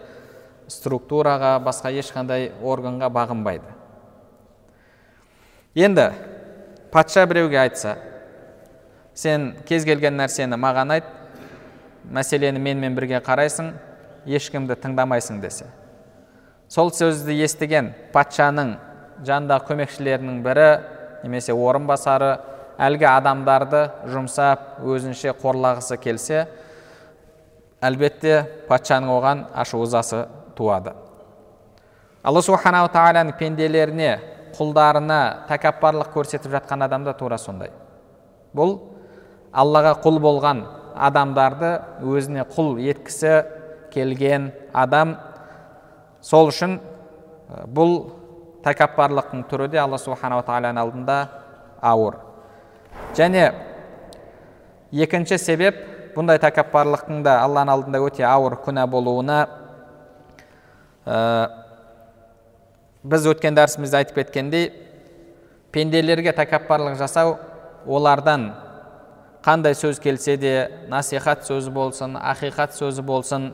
[0.68, 3.74] структураға басқа ешқандай органға бағынбайды.
[5.74, 6.12] Енді
[6.94, 7.96] патша біреуге айтса
[9.18, 11.08] сен кез келген нәрсені маған айт
[12.14, 13.72] мәселені менімен бірге қарайсың
[14.30, 15.66] ешкімді тыңдамайсың десе.
[16.70, 18.76] Сол сөзді естіген патшаның
[19.26, 20.68] жанындағы көмекшілерінің бірі
[21.24, 22.36] немесе орынбасары
[22.78, 26.46] әлгі адамдарды жұмсап өзінше қорлағысы келсе
[27.82, 30.28] әлбетте патшаның оған ашу ызасы
[30.58, 30.94] туады.
[32.24, 34.12] Алла субханала тағаланың пенделеріне
[34.58, 37.72] құлдарына тәкаппарлық көрсетіп жатқан адам да тура сондай.
[38.56, 38.78] Бұл
[39.54, 40.64] аллаға құл болған
[40.94, 43.34] адамдарды өзіне құл еткісі
[43.94, 45.18] келген адам.
[46.22, 46.78] Сол үшін
[47.74, 47.98] бұл
[48.66, 51.18] тәкаппарлықтың түрі де алла субханала тағаланың алдында
[51.82, 52.20] ауыр.
[53.18, 53.50] Және
[54.94, 55.82] екінші себеп
[56.16, 59.40] бұндай тәкаппарлықтың да алланың алдында өте ауыр күнә болуына
[63.04, 64.70] біз өткен дәрісімізде айтып кеткендей
[65.76, 67.36] пенделерге тәкаппарлық жасау
[67.86, 68.52] олардан
[69.44, 70.54] қандай сөз келсе де
[70.90, 73.52] насихат сөзі болсын ақиқат сөзі болсын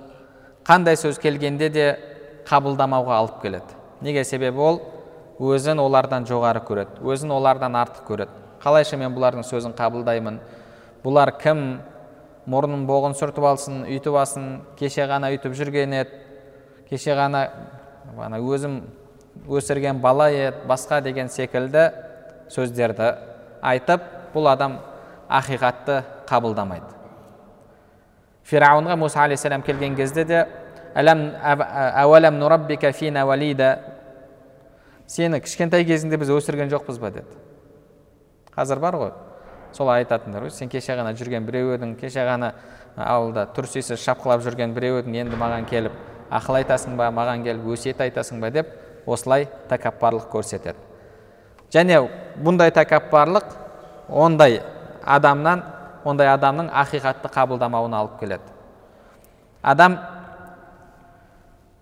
[0.67, 1.85] қандай сөз келгенде де
[2.49, 3.77] қабылдамауға алып келеді.
[4.01, 4.81] Неге себебі ол
[5.39, 8.37] өзін олардан жоғары көреді өзін олардан артық көреді.
[8.61, 10.39] Қалайша мен бұлардың сөзін қабылдаймын?
[11.03, 11.79] Бұлар кім?
[12.49, 14.47] Мұрнын боғын сүртіп алсын үйтіп алсын
[14.79, 16.21] кеше ғана үйтіп жүрген еді
[16.89, 17.43] кеше ғана
[18.17, 18.81] ана өзім
[19.47, 21.89] өсірген бала еді басқа деген секілді
[22.49, 23.13] сөздерді
[23.61, 24.01] айтып
[24.33, 24.79] бұл адам
[25.29, 26.97] ақиқатты қабылдамайды.
[28.49, 30.47] Фирауынға мұса алейхисалам келген кезде де
[35.09, 37.09] сені кішкентай кезіңде біз өсірген жоқпыз ба?
[37.09, 37.25] деді.
[38.53, 39.11] Қазір бар ғой.
[39.73, 40.51] Солай айтатындар ғой.
[40.53, 42.51] Сен кеше ғана жүрген біреу едің кеше ғана
[42.95, 45.97] ауылда тұрсисіз шапқылап жүрген біреу едің енді маған келіп
[46.29, 48.51] ақыл айтасың ба маған келіп өсиет айтасың ба?
[48.53, 48.69] деп
[49.09, 50.77] осылай тәкаппарлық көрсетеді.
[51.73, 51.99] Және
[52.41, 53.45] бұндай тәкаппарлық
[54.09, 54.61] ондай
[55.05, 55.63] адамнан
[56.03, 58.43] ондай адамның ақиқатты қабылдамауына алып келеді.
[59.61, 59.99] Адам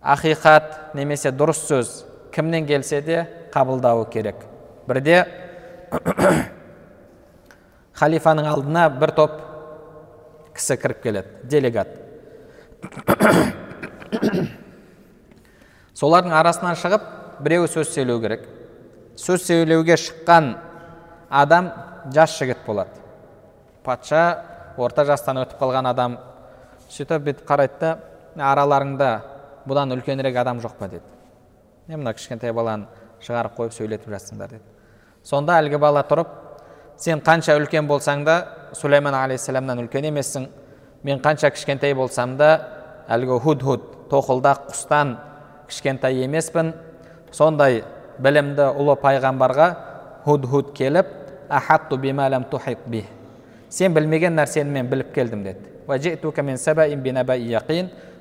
[0.01, 4.35] ақиқат немесе дұрыс сөз кімнен келсе де қабылдауы керек.
[4.87, 5.25] Бірде
[7.99, 9.31] халифаның алдына бір топ
[10.57, 11.87] кісі кіріп келеді делегат.
[15.97, 17.01] Солардың арасынан шығып
[17.43, 18.47] біреуі сөз сөйлеу керек.
[19.17, 20.55] Сөз сөйлеуге шыққан
[21.29, 21.71] адам
[22.13, 22.89] жас жігіт болады.
[23.83, 24.43] Патша
[24.77, 26.17] орта жастан өтіп қалған адам
[26.89, 27.97] сөйтіп бүйтіп қарайды да
[28.51, 29.11] араларыңда
[29.67, 31.03] бұдан үлкенірек адам жоқ па деді.
[31.87, 32.87] Не мына кішкентай баланы
[33.23, 34.63] шығарып қойып сөйлетіп жатсыңдар деді.
[35.23, 36.29] Сонда әлгі бала тұрып
[36.97, 38.37] сен қанша үлкен болсаң да
[38.77, 40.47] сулейман алейхисаламнан үлкен емессің.
[41.03, 42.51] Мен қанша кішкентай болсам да
[43.09, 45.17] әлгі худ худ тоқылдақ құстан
[45.67, 46.73] кішкентай емеспін.
[47.31, 47.83] Сондай
[48.19, 49.69] білімді ұлы пайғамбарға
[50.25, 51.13] худ худ келіп
[53.69, 55.59] сен білмеген нәрсені мен біліп келдім деді.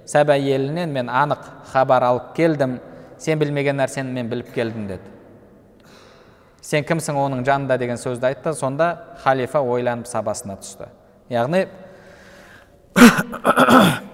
[0.06, 1.38] Сәба елінен мен анық
[1.72, 2.78] хабар алып келдім.
[3.18, 5.02] Сен білмеген нәрсені мен біліп келдім деді.
[6.62, 7.78] Сен кімсің оның жанында?
[7.78, 8.54] деген сөзді айтты.
[8.54, 10.86] Сонда халифа ойланып сабасына түсті.
[11.30, 11.66] Яғни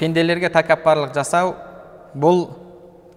[0.00, 1.54] пенделерге тәкаппарлық жасау
[2.14, 2.48] бұл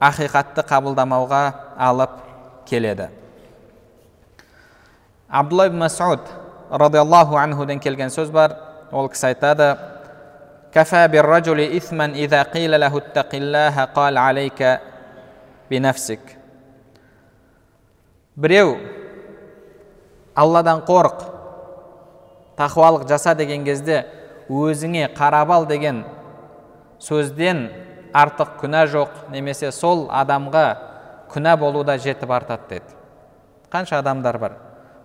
[0.01, 1.43] ақиқатты қабылдамауға
[1.79, 2.21] алып
[2.67, 3.09] келеді
[5.29, 6.21] абдулла ибн масуд
[6.71, 8.57] радиаллаху анхуден келген сөз бар
[8.93, 9.75] ол кісі айтады
[10.75, 14.61] كفى بالرجل إثما إذا قيل له اتق الله قال عليك
[15.71, 16.35] بنفسك
[18.35, 18.75] біреу
[20.35, 21.21] алладан қорық
[22.59, 24.01] тақуалық жаса деген кезде
[24.51, 26.03] өзіңе қарап ал деген
[26.99, 27.69] сөзден
[28.14, 30.66] артық күнә жоқ немесе сол адамға
[31.30, 32.98] күнә болуда жетіп артады деді.
[33.72, 34.58] Қанша адамдар бар?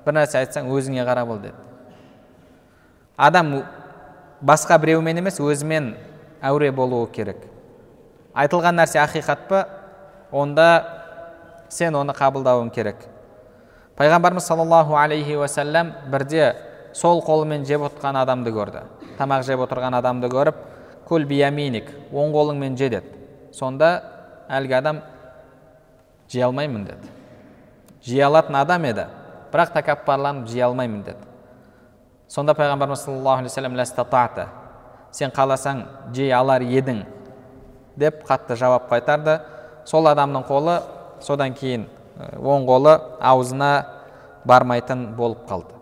[0.05, 1.55] Бір нәрсе айтсаң өзіңе қарап ал деді.
[3.17, 3.63] Адам
[4.43, 5.95] басқа біреумен емес өзімен
[6.43, 7.39] әуре болуы керек.
[8.35, 9.65] Айтылған нәрсе ақиқат па?
[10.33, 10.69] Онда
[11.69, 12.97] сен оны қабылдауың керек.
[13.97, 16.55] Пайғамбарымыз саллаллаху алейхи уасалам бірде
[16.93, 18.83] сол қолымен жеп отырған адамды көрді.
[19.19, 20.57] Тамақ жеп отырған адамды көріп
[21.09, 23.91] кул бияминик оң қолыңмен же деді сонда
[24.49, 25.01] әлгі адам
[26.33, 27.13] жей алмаймын деді
[28.05, 29.07] жей алатын адам еді
[29.53, 31.29] бірақ тәкаппарланып жей алмаймын деді
[32.29, 34.49] сонда пайғамбарымыз саллаллаху алейхи вассалам
[35.15, 37.05] сен қаласаң жей алар едің
[37.97, 39.39] деп қатты жауап қайтарды
[39.87, 40.81] сол адамның қолы
[41.23, 41.87] содан кейін
[42.43, 43.71] оң қолы аузына
[44.45, 45.75] бармайтын болып қалды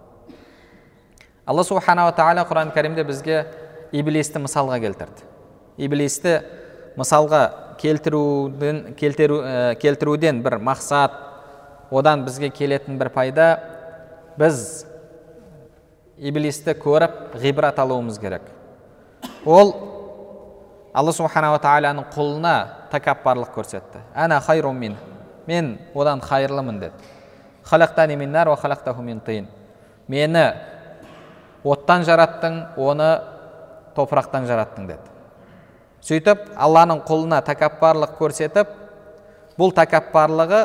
[1.46, 3.46] алла субханала тағала құран кәрімде бізге
[3.92, 5.26] иблисті мысалға келтірді.
[5.78, 6.40] Иблисті
[6.96, 7.42] мысалға
[7.80, 11.16] келтіруден, келтіру, ә, келтіруден бір мақсат
[11.90, 13.48] одан бізге келетін бір пайда
[14.38, 14.84] біз
[16.18, 18.42] иблисті көріп ғибрат алуымыз керек.
[19.44, 19.74] Ол
[20.94, 22.54] алла субханала тағаланың құлына
[22.92, 24.04] тәкаппарлық көрсетті.
[24.14, 24.96] Әна хайрумин
[25.46, 26.92] мен одан хайырлымын деді.
[30.08, 30.42] Мені
[31.64, 33.08] оттан жараттың оны
[33.96, 35.10] топырақтан жараттың деді.
[36.02, 38.70] Сөйтіп алланың құлына тәкаппарлық көрсетіп
[39.58, 40.62] бұл тәкаппарлығы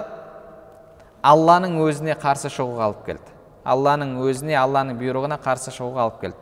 [1.27, 3.35] алланың өзіне қарсы шығуға алып келді.
[3.67, 6.39] Алланың өзіне алланың бұйрығына қарсы шығуға алып келді.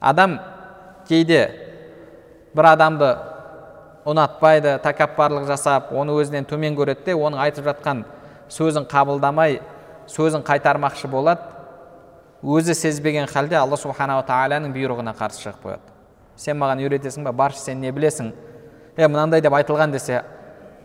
[0.00, 0.38] Адам
[1.08, 1.40] кейде
[2.56, 3.10] бір адамды
[4.06, 8.04] ұнатпайды тәкаппарлық жасап оны өзінен төмен көреді де оның айтып жатқан
[8.52, 9.60] сөзін қабылдамай
[10.10, 11.55] сөзін қайтармақшы болады.
[12.46, 15.94] Өзі сезбеген халде алла субханала тағаланың бұйрығына қарсы шығып қояды.
[16.38, 17.32] Сен маған үйретесің ба?
[17.32, 18.30] Баршы сен не білесің?
[18.96, 20.22] Е мынандай деп айтылған десе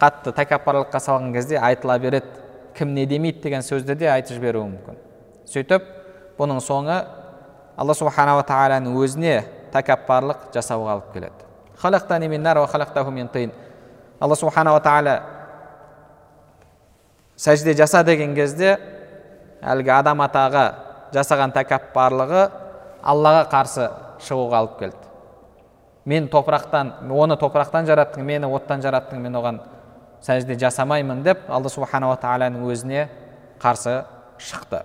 [0.02, 2.26] қатты тәкаппарлыққа салған кезде айтыла береді.
[2.74, 4.98] Кім не демейді деген сөзді де айтып жіберуі мүмкін.
[5.46, 5.86] Сөйтіп
[6.40, 6.98] бұның соңы
[7.78, 9.44] алла субханала тағаланың өзіне
[9.76, 11.34] тәкаппарлық жасауға алып келеді.
[14.22, 15.16] Алла субханала тағала
[17.42, 18.76] сәжде жаса деген кезде
[19.66, 22.44] әлгі адам атаға жасаған тәкаппарлығы
[23.02, 23.88] аллаға қарсы
[24.26, 25.10] шығуға алып келді.
[26.06, 29.60] Мен топырақтан оны топырақтан жараттың мені оттан жараттың мен оған
[30.26, 33.08] сәжде жасамаймын деп алла субханала тағаланың өзіне
[33.62, 34.02] қарсы
[34.42, 34.82] шықты.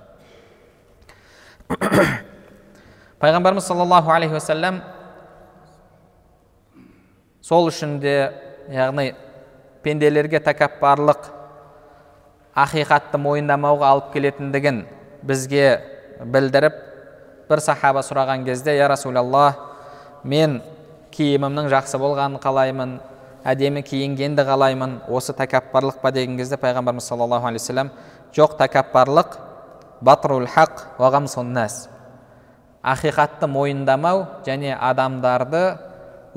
[3.21, 4.83] Пайғамбарымыз саллаллаху алейхи уассалам
[7.41, 8.15] сол үшін де
[8.69, 9.15] яғни
[9.83, 11.31] пенделерге тәкаппарлық
[12.57, 14.85] ақиқатты мойындамауға алып келетіндігін
[15.27, 15.67] бізге
[16.25, 16.79] білдіріп
[17.49, 19.59] бір сахаба сұраған кезде я расулаллах
[20.25, 20.61] мен
[21.15, 22.97] киімімнің жақсы болғанын қалаймын
[23.47, 26.11] әдемі киінгенді қалаймын осы тәкаппарлық па?
[26.11, 27.93] деген кезде пайғамбарымыз саллаллаху алейхи вассалам
[28.35, 29.37] жоқ тәкаппарлық
[30.01, 31.89] батрул хақ нас
[32.87, 35.63] ақиқатты мойындамау және адамдарды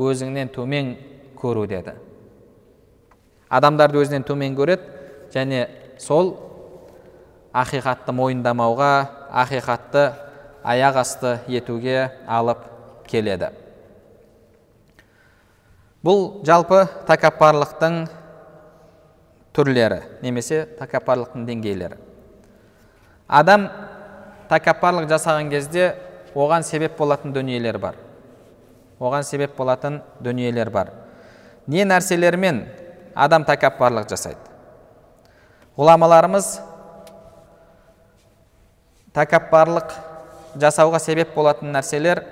[0.02, 0.96] өзіңнен төмен
[1.38, 1.94] көру деді.
[3.50, 5.68] Адамдарды өзінен төмен көреді және
[6.02, 6.34] сол
[7.54, 8.92] ақиқатты мойындамауға
[9.32, 10.12] ақиқатты
[10.64, 12.66] аяқ асты етуге алып
[13.08, 13.50] келеді.
[16.06, 18.04] Бұл жалпы тәкаппарлықтың
[19.56, 21.98] түрлері немесе тәкаппарлықтың деңгейлері.
[23.28, 23.68] Адам
[24.50, 25.92] тәкаппарлық жасаған кезде
[26.36, 27.98] оған себеп болатын дүниелер бар.
[29.00, 30.94] Оған себеп болатын дүниелер бар.
[31.68, 32.64] Не нәрселермен
[33.16, 34.40] адам тәкаппарлық жасайды?
[35.78, 36.58] Ғұламаларымыз
[39.16, 39.94] тәкаппарлық
[40.60, 42.24] жасауға себеп болатын нәрселер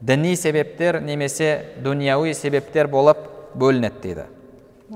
[0.00, 3.18] діни себептер немесе дүнияуи себептер болып
[3.54, 4.26] бөлінеді дейді.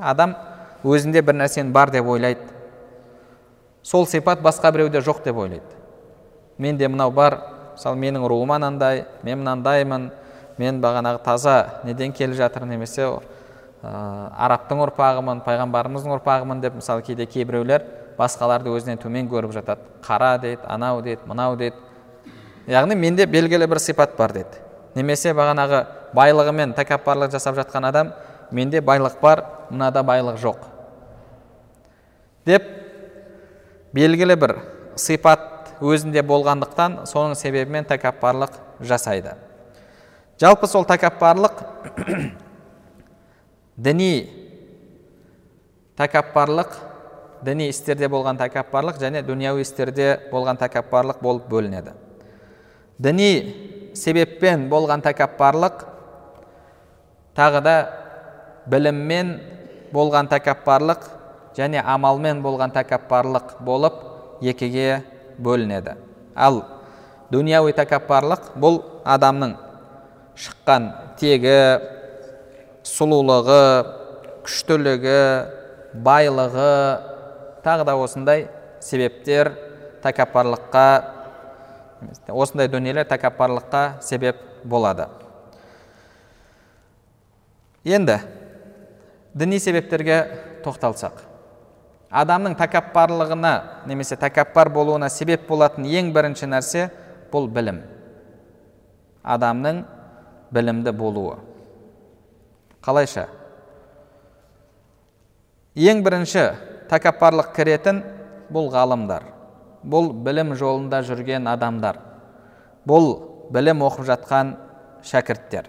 [0.01, 0.35] Адам
[0.85, 2.45] өзінде бір нәрсені бар деп ойлайды.
[3.83, 5.65] Сол сипат басқа біреуде жоқ деп ойлайды.
[6.59, 7.39] Менде мынау бар
[7.75, 10.11] мысалы менің руым анандай мен мынандаймын
[10.59, 13.93] мен бағанағы таза неден келе жатыр немесе ә,
[14.35, 17.85] арабтың ұрпағымын пайғамбарымыздың ұрпағымын деп мысалы кейде кейбіреулер
[18.19, 19.85] басқаларды өзінен төмен көріп жатады.
[20.05, 21.77] Қара дейді анау дейді мынау дейді
[22.69, 24.65] яғни менде белгілі бір сипат бар дейді
[24.99, 25.85] немесе бағанағы
[26.17, 28.13] байлығымен тәкаппарлық жасап жатқан адам
[28.51, 30.59] менде байлық бар мынада байлық жоқ.
[32.47, 32.65] Деп
[33.95, 34.57] белгілі бір
[34.97, 39.37] сипат өзінде болғандықтан соның себебімен тәкаппарлық жасайды.
[40.41, 41.63] Жалпы сол тәкаппарлық
[43.89, 44.13] діни
[45.99, 46.77] тәкаппарлық
[47.45, 51.93] діни істерде болған тәкаппарлық және дүнияуи істерде болған тәкаппарлық болып бөлінеді.
[52.99, 55.85] Діни себеппен болған тәкаппарлық
[57.39, 57.77] тағы да
[58.67, 59.37] біліммен
[59.95, 61.07] болған тәкаппарлық
[61.59, 64.03] және амалмен болған тәкаппарлық болып
[64.43, 65.03] екіге
[65.39, 65.95] бөлінеді.
[66.35, 66.63] Ал
[67.31, 69.55] дүнияуи тәкаппарлық бұл адамның
[70.39, 71.59] шыққан тегі
[72.87, 73.63] сұлулығы
[74.47, 75.23] күштілігі
[76.05, 76.75] байлығы
[77.65, 78.49] тағы да осындай
[78.81, 79.53] себептер
[80.05, 80.87] тәкаппарлыққа
[82.31, 85.09] осындай дүниелер тәкаппарлыққа себеп болады.
[87.85, 88.19] Енді
[89.35, 90.19] діни себептерге
[90.65, 91.25] тоқталсақ.
[92.09, 93.53] Адамның тәкаппарлығына
[93.87, 96.89] немесе тәкаппар болуына себеп болатын ең бірінші нәрсе
[97.33, 97.83] бұл білім.
[99.23, 99.83] Адамның
[100.55, 101.37] білімді болуы.
[102.85, 103.27] Қалайша?
[105.77, 106.47] Ең бірінші
[106.91, 108.03] тәкаппарлық кіретін
[108.53, 109.27] бұл ғалымдар
[109.85, 112.01] бұл білім жолында жүрген адамдар
[112.89, 113.11] бұл
[113.53, 114.55] білім оқып жатқан
[115.07, 115.69] шәкірттер.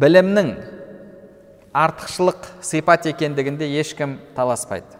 [0.00, 0.52] Білімнің
[1.76, 4.98] артықшылық сипат екендігінде ешкім таласпайды.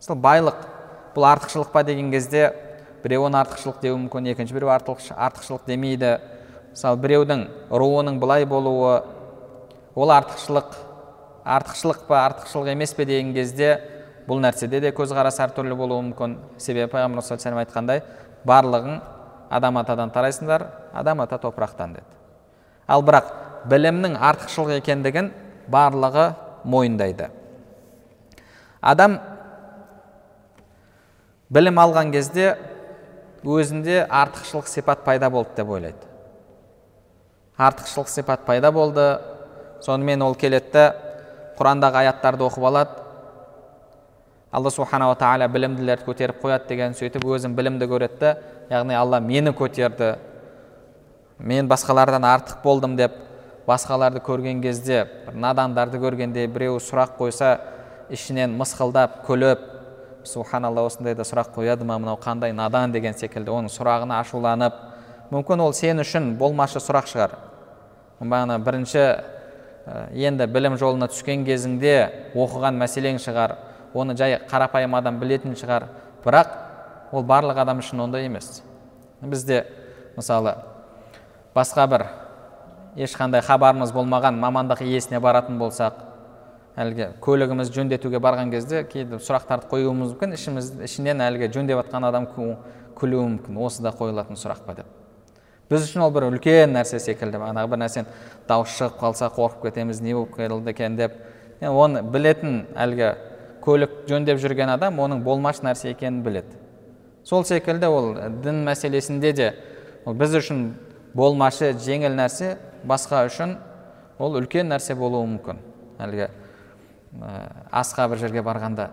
[0.00, 0.60] Мысалы байлық
[1.14, 2.50] бұл артықшылық па деген кезде
[3.02, 6.18] біреу оны артықшылық деуі мүмкін екінші біреу артықшылық демейді.
[6.72, 9.02] Мысалы біреудің руының былай болуы
[9.94, 10.76] ол артықшылық
[11.44, 13.80] артықшылық па артықшылық емес пе деген кезде
[14.28, 16.36] бұл нәрседе де көзқарас әртүрлі болуы мүмкін.
[16.58, 18.02] Себебі пайғамбар саллаллаху айтқандай
[18.46, 19.00] барлығың
[19.50, 22.06] адам атадан тарайсыңдар адам ата топырақтан деді.
[22.86, 23.32] Ал бірақ
[23.68, 25.32] білімнің артықшылық екендігін
[25.70, 26.32] барлығы
[26.64, 27.30] мойындайды.
[28.80, 29.18] Адам
[31.50, 32.56] білім алған кезде
[33.42, 36.10] өзінде артықшылық сипат пайда болды деп ойлайды.
[37.58, 39.18] Артықшылық сипат пайда болды.
[39.82, 40.84] Сонымен ол келеді да
[41.62, 43.02] құрандағы аяттарды оқып алады
[44.52, 48.32] алла субханала тағала білімділерді көтеріп қояды деген сөйтіп өзін білімді көреді да
[48.68, 50.16] яғни алла мені көтерді
[51.38, 53.14] мен басқалардан артық болдым деп
[53.66, 57.54] басқаларды көрген кезде бір надандарды көргенде біреу сұрақ қойса
[58.10, 59.62] ішінен мысқылдап күліп
[60.28, 64.76] субханалла осындайда сұрақ қояды ма мынау қандай надан деген секілді оның сұрағына ашуланып
[65.32, 67.38] мүмкін ол сен үшін болмашы сұрақ шығар
[68.20, 69.06] бағана бірінші
[69.86, 71.94] енді білім жолына түскен кезіңде
[72.38, 73.56] оқыған мәселең шығар
[73.94, 75.88] оны жай қарапайым адам білетін шығар.
[76.24, 76.54] Бірақ
[77.12, 78.62] ол барлық адам үшін ондай емес.
[79.20, 79.64] Бізде
[80.16, 80.54] мысалы
[81.54, 82.06] басқа бір
[82.96, 86.00] ешқандай хабарымыз болмаған мамандық иесіне баратын болсақ
[86.76, 92.28] әлгі көлігімізді жөндетуге барған кезде кейде сұрақтарды қоюымыз мүмкін ішіміз ішінен әлгі жөндеп жатқан адам
[92.32, 93.60] күлуі мүмкін.
[93.60, 95.01] Осы да қойылатын сұрақ па деп.
[95.72, 98.08] Біз үшін ол бір үлкен нәрсе секілді бағанағы бір нәрсен
[98.48, 101.16] дауыс шығып қалса қорқып кетеміз не болып қалды екен деп.
[101.62, 103.14] Оны білетін әлгі
[103.64, 106.58] көлік жөндеп жүрген адам оның болмашы нәрсе екенін біледі.
[107.24, 109.52] Сол секілді ол дін мәселесінде де
[110.04, 110.72] ол біз үшін
[111.14, 113.56] болмашы жеңіл нәрсе басқа үшін
[114.18, 115.62] ол үлкен нәрсе болуы мүмкін.
[116.02, 117.30] Әлгі ә,
[117.70, 118.90] асқа бір жерге барғанда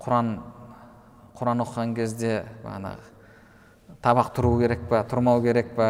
[0.00, 0.38] құран
[1.38, 3.17] құран оқыған кезде бағанағы
[4.04, 5.88] табақ тұру керек па тұрмау керек па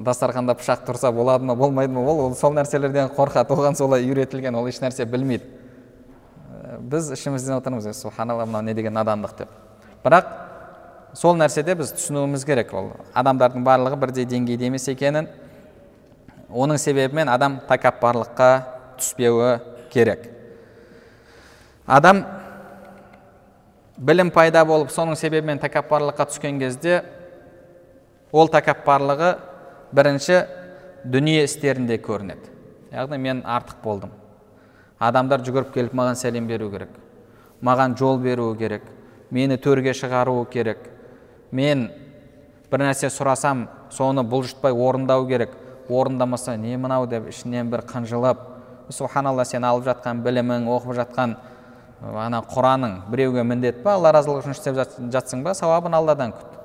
[0.00, 2.00] дастарханда пышақ тұрса болады ма болмайды ма?
[2.00, 3.52] ол, ол сол нәрселерден қорқады.
[3.52, 5.44] оған солай үйретілген ол ешнәрсе білмейді.
[5.44, 7.90] Ә, біз ішімізден отырмыз.
[7.96, 9.48] Субханалла мынау не деген надандық деп.
[10.04, 10.26] Бірақ
[11.14, 12.72] сол нәрседе біз түсінуіміз керек.
[12.74, 15.28] Ол адамдардың барлығы бірдей деңгейде емес екенін.
[16.50, 18.50] Оның себебімен адам тәкаппарлыққа
[18.98, 19.58] түспеуі
[19.92, 20.30] керек.
[21.86, 22.24] Адам
[23.96, 27.02] білім пайда болып соның себебімен тәкаппарлыққа түскен кезде
[28.32, 29.36] ол тәкаппарлығы
[29.94, 30.42] бірінші
[31.04, 32.50] дүние істерінде көрінеді.
[32.94, 34.12] Яғни мен артық болдым.
[34.98, 36.94] Адамдар жүгіріп келіп маған сәлем беру керек
[37.64, 38.82] маған жол беруі керек
[39.30, 40.78] мені төрге шығаруы керек.
[41.50, 41.88] Мен
[42.70, 45.54] бір нәрсе сұрасам соны бұлжытпай орындау керек.
[45.88, 48.40] Орындамаса не мынау деп ішінен бір қынжылып
[48.92, 51.36] субханалла сен алып жатқан білімің оқып жатқан
[52.02, 54.76] ана құраның біреуге міндет па алла разылығы үшін істеп
[55.12, 55.54] жатсың ба?
[55.54, 56.58] Сауабын алладан күт.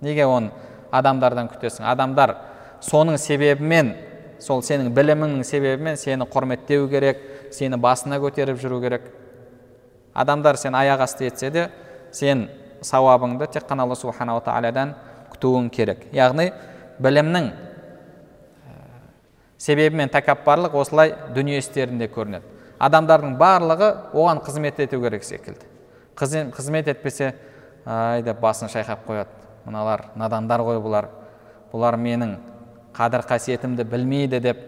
[0.00, 0.50] Неге оны
[0.92, 1.86] адамдардан күтесің?
[1.86, 2.36] Адамдар
[2.84, 3.94] соның себебімен
[4.40, 7.20] сол сенің біліміңнің себебімен сені құрметтеу керек
[7.52, 9.10] сені басына көтеріп жүру керек.
[10.14, 11.68] Адамдар сен аяқ асты етсе де
[12.12, 12.48] сен
[12.82, 14.94] сауабыңды тек қана алла субханала тағаладан
[15.34, 16.06] күтуің керек.
[16.12, 16.50] Яғни
[17.00, 17.50] білімнің
[19.60, 22.59] себебімен тәкаппарлық осылай дүние істерінде көрінеді.
[22.80, 25.66] Адамдардың барлығы оған қызмет ету керек секілді.
[26.16, 27.34] Қызмет етпесе
[27.84, 29.28] ай деп басын шайқап қояды.
[29.66, 31.10] Мыналар надандар ғой бұлар.
[31.72, 32.36] Бұлар менің
[32.96, 34.62] қадір қасиетімді білмейді деп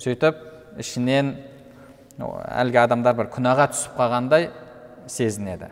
[0.00, 0.40] сөйтіп
[0.80, 1.34] ішінен
[2.18, 4.48] әлгі адамдар бір күнәға түсіп қалғандай
[5.06, 5.70] сезінеді.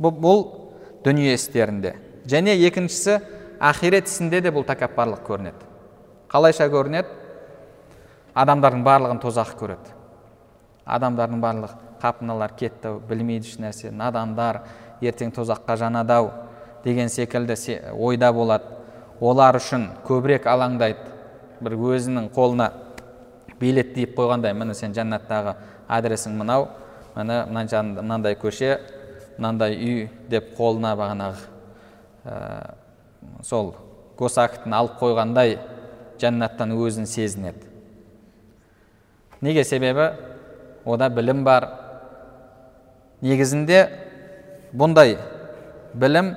[0.00, 0.44] Бұл, бұл
[1.04, 1.96] дүние істерінде.
[2.30, 3.18] Және екіншісі
[3.60, 5.66] ақирет ісінде де бұл тәкаппарлық көрінеді.
[6.30, 7.10] Қалайша көрінеді?
[8.38, 9.96] Адамдардың барлығын тозақ көреді.
[10.86, 14.62] Адамдардың барлығы қап мыналар кетті білмейді ешнәрсе надандар
[15.00, 16.30] ертең тозаққа жанады ау
[16.84, 17.56] деген секілді
[17.92, 18.64] ойда болады.
[19.20, 21.02] Олар үшін көбірек алаңдайды.
[21.60, 22.70] Бір өзінің қолына
[23.60, 25.54] билет тиіп қойғандай міне сен жәннаттағы
[25.92, 26.68] адресің мынау
[27.16, 27.42] міне
[28.00, 28.78] мынандай көше
[29.36, 31.44] мынандай үй деп қолына бағанағы
[32.24, 32.72] ә,
[33.44, 33.74] сол
[34.16, 35.58] госактін алып қойғандай
[36.20, 37.68] жәннаттан өзін сезінеді.
[39.40, 40.10] Неге себебі?
[40.84, 41.68] Ода білім бар.
[43.20, 43.80] Негізінде
[44.72, 45.18] бұндай
[45.94, 46.34] білім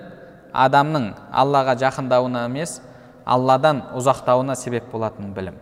[0.54, 2.80] адамның аллаға жақындауына емес
[3.26, 5.56] алладан ұзақтауына себеп болатын білім.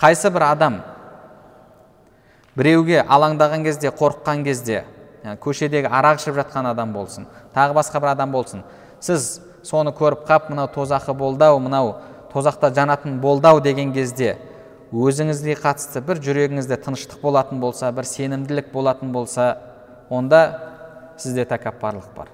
[0.00, 0.80] Қайсы бір адам
[2.56, 4.84] біреуге алаңдаған кезде қорыққан кезде
[5.42, 8.62] көшедегі арақ ішіп жатқан адам болсын тағы басқа бір адам болсын
[9.00, 11.94] сіз соны көріп қап мынау тозақы болды ау мынау
[12.32, 14.36] тозақта жанатын болды ау деген кезде
[14.90, 19.52] өзіңізге қатысты бір жүрегіңізде тыныштық болатын болса бір сенімділік болатын болса
[20.10, 20.40] онда
[21.16, 22.32] сізде тәкаппарлық бар.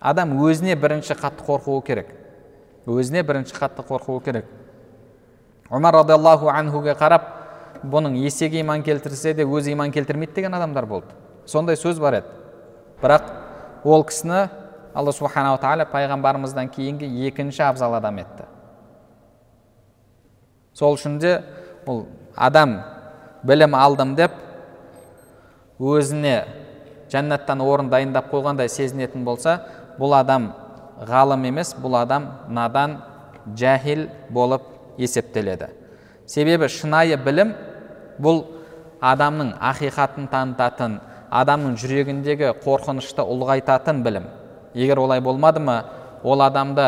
[0.00, 2.12] Адам өзіне бірінші қатты қорқуы керек.
[2.86, 4.46] Өзіне бірінші қатты қорқуы керек.
[5.70, 7.26] Омар радиаллаху анхуге қарап
[7.82, 11.10] бұның есеге иман келтірсе де өзі иман келтірмейді деген адамдар болды.
[11.46, 12.28] Сондай сөз бар еді.
[13.02, 13.32] Бірақ
[13.84, 14.46] ол кісіні
[14.94, 18.46] алла субханала тағала пайғамбарымыздан кейінгі екінші абзал адам етті.
[20.74, 21.42] Сол үшін де
[21.86, 22.04] бұл
[22.36, 22.78] адам
[23.44, 24.32] білім алдым деп
[25.78, 26.36] өзіне
[27.12, 29.58] жәннаттан орын дайындап қойғандай сезінетін болса
[29.98, 30.52] бұл адам
[31.08, 32.98] ғалым емес бұл адам надан
[33.56, 34.62] жәһил болып
[34.98, 35.68] есептеледі.
[36.26, 37.52] Себебі шынайы білім
[38.18, 38.44] бұл
[39.04, 41.00] адамның ақиқатын танытатын
[41.34, 44.28] адамның жүрегіндегі қорқынышты ұлғайтатын білім.
[44.74, 45.82] Егер олай болмады ма
[46.22, 46.86] ол адамда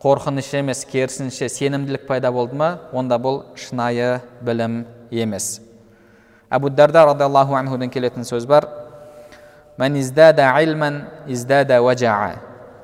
[0.00, 5.58] қорқыныш емес керісінше сенімділік пайда болды ма онда бұл шынайы білім емес.
[6.48, 8.66] Әбу дарда радиаллаху анхудан келетін сөз бар.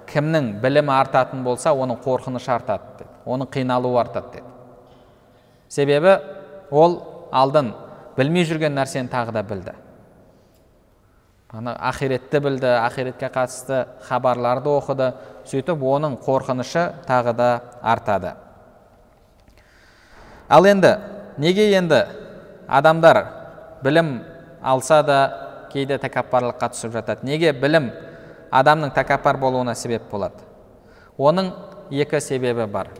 [0.07, 4.45] Кімнің білімі артатын болса оның қорқынышы артады деді оның қиналуы артады деді.
[5.69, 6.12] Себебі
[6.71, 7.01] ол
[7.33, 7.73] алдын
[8.17, 9.75] білмей жүрген нәрсені тағы да білді.
[11.57, 15.12] Ана ақиретті білді ақиретке қатысты хабарларды оқыды.
[15.48, 17.48] Сөйтіп оның қорқынышы тағы да
[17.80, 18.34] артады.
[20.48, 20.96] Ал енді
[21.38, 22.02] неге енді
[22.68, 23.22] адамдар
[23.82, 24.20] білім
[24.62, 25.20] алса да
[25.72, 27.24] кейде тәкаппарлыққа түсіп жатады?
[27.24, 27.88] Неге білім
[28.50, 30.44] адамның тәкаппар болуына себеп болады?
[31.16, 31.52] Оның
[31.90, 32.90] екі себебі бар.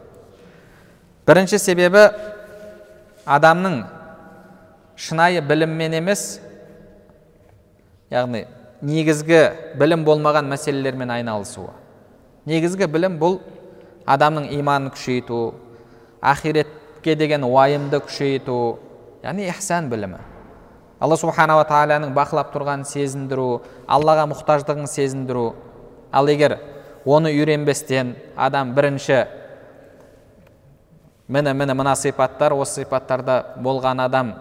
[1.27, 2.09] Бірінші себебі
[3.27, 3.83] адамның
[4.97, 6.39] шынайы біліммен емес
[8.13, 8.47] яғни
[8.83, 9.41] негізгі
[9.81, 11.73] білім болмаған мәселелермен айналысуы.
[12.47, 13.41] Негізгі білім бұл
[14.07, 15.55] адамның иманын күшейту
[16.23, 18.79] ақиретке деген уайымды күшейту
[19.25, 20.21] яғни ихсан білімі.
[21.01, 25.51] Алла субханала тағаланың бақылап тұрғанын сезіндіру аллаға мұқтаждығын сезіндіру.
[26.13, 26.57] Ал егер
[27.05, 29.27] оны үйренбестен адам бірінші
[31.29, 34.33] міне міне мына сипаттар осы сипаттарда болған адам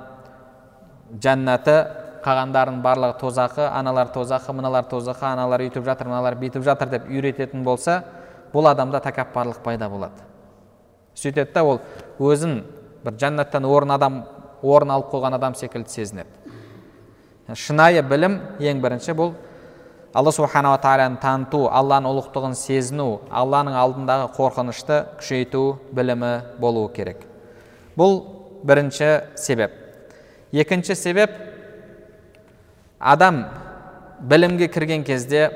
[1.22, 7.10] жәннаты қалғандарының барлығы тозақы аналар тозақы мыналар тозақы аналар үйтіп жатыр мыналар бүйтіп жатыр деп
[7.10, 8.02] үйрететін болса
[8.54, 10.26] бұл адамда тәкаппарлық пайда болады.
[11.16, 11.80] Сөйтеді да ол
[12.20, 12.64] өзін
[13.06, 14.24] бір жәннаттан орын адам
[14.64, 16.30] орын алып қойған адам секілді сезінеді.
[17.54, 19.36] Шынайы білім ең бірінші бұл
[20.16, 27.22] алла субханала тағаланы таныту алланың ұлықтығын сезіну алланың алдындағы қорқынышты күшейту білімі болуы керек.
[27.96, 28.24] Бұл
[28.66, 29.76] бірінші себеп.
[30.52, 31.36] Екінші себеп
[33.00, 33.46] адам
[34.20, 35.50] білімге кірген кезде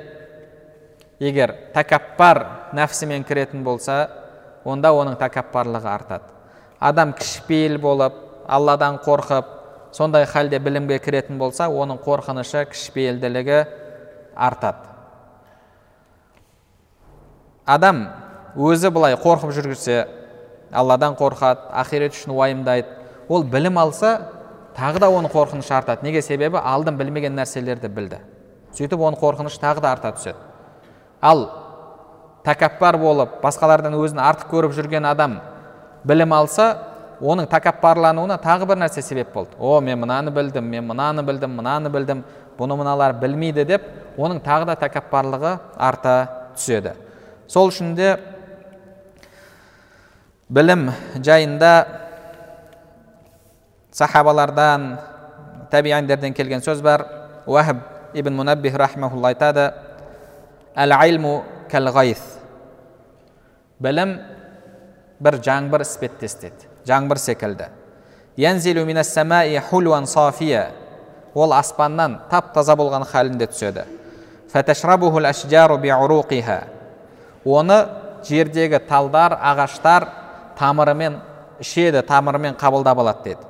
[1.20, 4.08] егер тәкаппар нәпсімен кіретін болса
[4.66, 6.36] онда оның тәкаппарлығы артады
[6.80, 8.16] адам кішіпейіл болып
[8.48, 9.46] алладан қорқып
[9.92, 13.60] сондай халде білімге кіретін болса оның қорқынышы кішіпейілділігі
[14.36, 14.88] артады
[17.66, 18.08] адам
[18.56, 20.00] өзі былай қорқып жүргізсе
[20.72, 22.88] алладан қорқады ақирет үшін уайымдайды
[23.30, 24.16] ол білім алса
[24.78, 26.06] тағы да оның қорқынышы артады.
[26.06, 26.60] Неге себебі?
[26.62, 28.20] Алдын білмеген нәрселерді білді.
[28.78, 30.38] Сөйтіп оның қорқынышы тағы да арта түседі.
[31.22, 31.48] Ал
[32.46, 35.40] тәкаппар болып басқалардан өзін артық көріп жүрген адам
[36.08, 36.70] білім алса
[37.20, 39.58] оның тәкаппарлануына тағы бір нәрсе себеп болды.
[39.60, 42.24] О мен мынаны білдім мен мынаны білдім мынаны білдім
[42.60, 46.16] бұны мыналар білмейді деп оның тағы да тәкаппарлығы арта
[46.56, 46.94] түседі.
[47.48, 48.18] Сол үшін де
[50.50, 51.72] білім жайында
[54.00, 54.98] сахабалардан
[55.72, 57.06] табиандерден келген сөз бар
[57.46, 57.78] уахб
[58.14, 59.72] ибн мунаббих рахмаулла айтады
[60.76, 61.92] әл айлму кәл
[63.80, 64.16] білім
[65.20, 67.70] бір жаңбыр іспеттес деді жаңбыр секілді
[71.36, 73.86] ол аспаннан тап таза болған халінде түседі
[77.46, 77.80] оны
[78.28, 80.08] жердегі талдар ағаштар
[80.60, 81.20] тамырымен
[81.60, 83.50] ішеді тамырымен қабылдап алады деді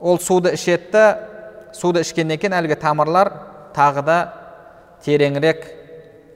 [0.00, 1.04] ол суды ішеді
[1.74, 3.32] суды ішкеннен кейін әлгі тамырлар
[3.74, 4.18] тағы да
[5.02, 5.66] тереңірек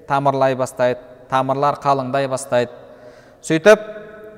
[0.08, 1.00] тамырлай бастайды
[1.32, 2.74] тамырлар қалыңдай бастайды.
[3.42, 3.86] Сөйтіп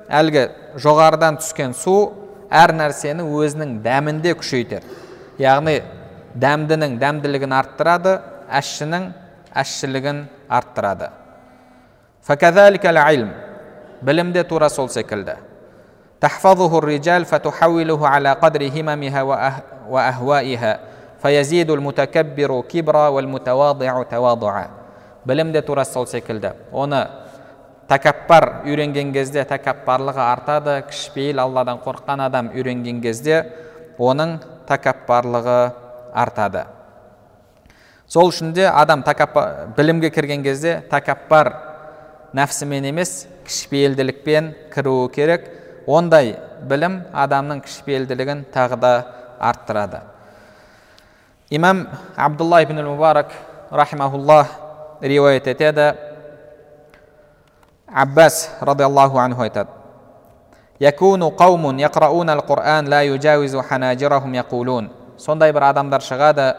[0.09, 0.45] әлгі
[0.81, 2.13] жоғарыдан түскен су
[2.49, 4.85] әр нәрсені өзінің дәмінде күшейтеді.
[5.41, 5.81] Яғни
[6.39, 8.19] дәмдінің дәмділігін арттырады
[8.61, 9.09] әшшінің
[9.54, 11.10] әшшілігін арттырады
[14.02, 15.36] білім де тура сол секілді
[16.20, 19.22] تحفظه الرجال فتحوله على قدر هممها
[19.88, 20.80] وأهوائها
[21.22, 24.66] فيزيد المتكبر كبرا والمتواضع تواضعا
[25.26, 27.00] білім де тура сол секілді оны
[27.90, 33.42] тәкаппар үйренген кезде тәкаппарлығы артады кішіпейіл алладан қорыққан адам үйренген кезде
[34.00, 34.38] оның
[34.70, 35.58] тәкаппарлығы
[36.16, 36.64] артады
[38.07, 41.51] сол үшін де адам тәкаппар, білімге кірген кезде тәкаппар
[42.35, 45.47] нәпсімен емес кішіпейілділікпен кіруі керек.
[45.87, 46.35] Ондай
[46.65, 48.93] білім адамның кішіпейілділігін тағы да
[49.39, 50.01] арттырады.
[51.49, 51.87] Имам
[52.17, 53.31] абдулла ибн мубарак
[53.71, 54.47] рахимахуллах
[55.01, 55.93] риуаят етеді.
[57.87, 59.69] Аббас радиаллаху анху айтады.
[65.17, 66.55] Сондай бір адамдар шығады.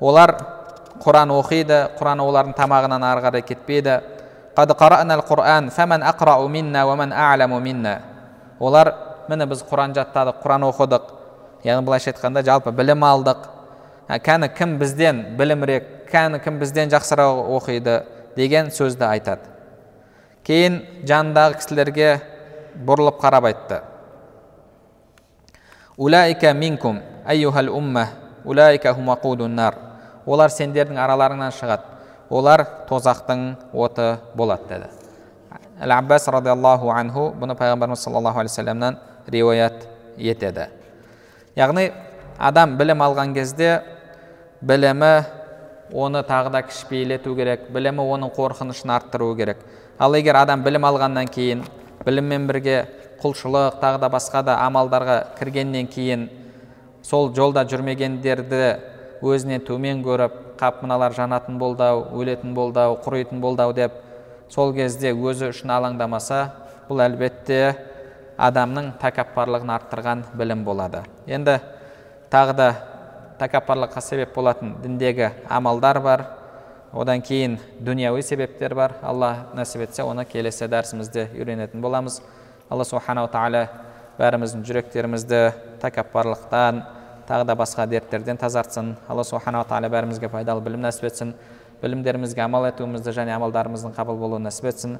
[0.00, 0.55] Олар
[1.02, 4.00] құран оқиды құран олардың тамағынан ары қарай кетпейді
[8.60, 8.92] олар
[9.28, 11.10] міне біз құран жаттадық құран оқыдық
[11.66, 13.48] яғни былайша айтқанда жалпы білім алдық
[14.08, 17.98] кәні кім бізден білімірек кәні кім бізден жақсырақ оқиды
[18.36, 19.50] деген сөзді айтады
[20.46, 22.10] кейін жанындағы кісілерге
[22.86, 23.82] бұрылып қарап айтты
[26.54, 27.00] минкум
[27.68, 28.08] умма
[30.26, 31.94] олар сендердің араларыңнан шығады.
[32.30, 34.88] Олар тозақтың оты болады деді.
[35.80, 40.68] Әл аббас радиаллаху анху бұны пайғамбарымыз саллаллаху алейхи вассаламнан риуаят етеді.
[41.56, 41.90] Яғни
[42.38, 43.82] адам білім алған кезде
[44.60, 45.12] білімі
[45.92, 49.58] оны тағы да кішіпейілету керек білімі оның қорқынышын арттыру керек.
[49.98, 51.62] Ал егер адам білім алғаннан кейін
[52.04, 52.86] біліммен бірге
[53.22, 56.28] құлшылық тағы да басқа да амалдарға кіргеннен кейін
[57.02, 63.40] сол жолда жүрмегендерді өзінен төмен көріп қап мыналар жанатын болды ау өлетін болды ау құритын
[63.40, 63.92] болды ау деп
[64.52, 66.40] сол кезде өзі үшін алаңдамаса
[66.88, 67.60] бұл әлбетте
[68.36, 71.02] адамның тәкаппарлығын арттырған білім болады.
[71.26, 71.58] Енді
[72.32, 72.68] тағы да
[73.40, 76.24] тәкаппарлыққа себеп болатын діндегі амалдар бар.
[76.92, 78.96] Одан кейін дүнияуи себептер бар.
[79.02, 82.20] Алла нәсіп етсе оны келесі дәрісімізде үйренетін боламыз.
[82.70, 83.66] Алла субханала тағала
[84.20, 85.40] бәріміздің жүректерімізді
[85.82, 86.84] тәкаппарлықтан
[87.28, 88.96] тағы да басқа дерттерден тазартсын.
[89.08, 91.34] Алла субханала тағала бәрімізге пайдалы білім нәсіп етсін.
[91.82, 94.98] Білімдерімізге амал етуімізді және амалдарымыздың қабыл болуын нәсіп етсін.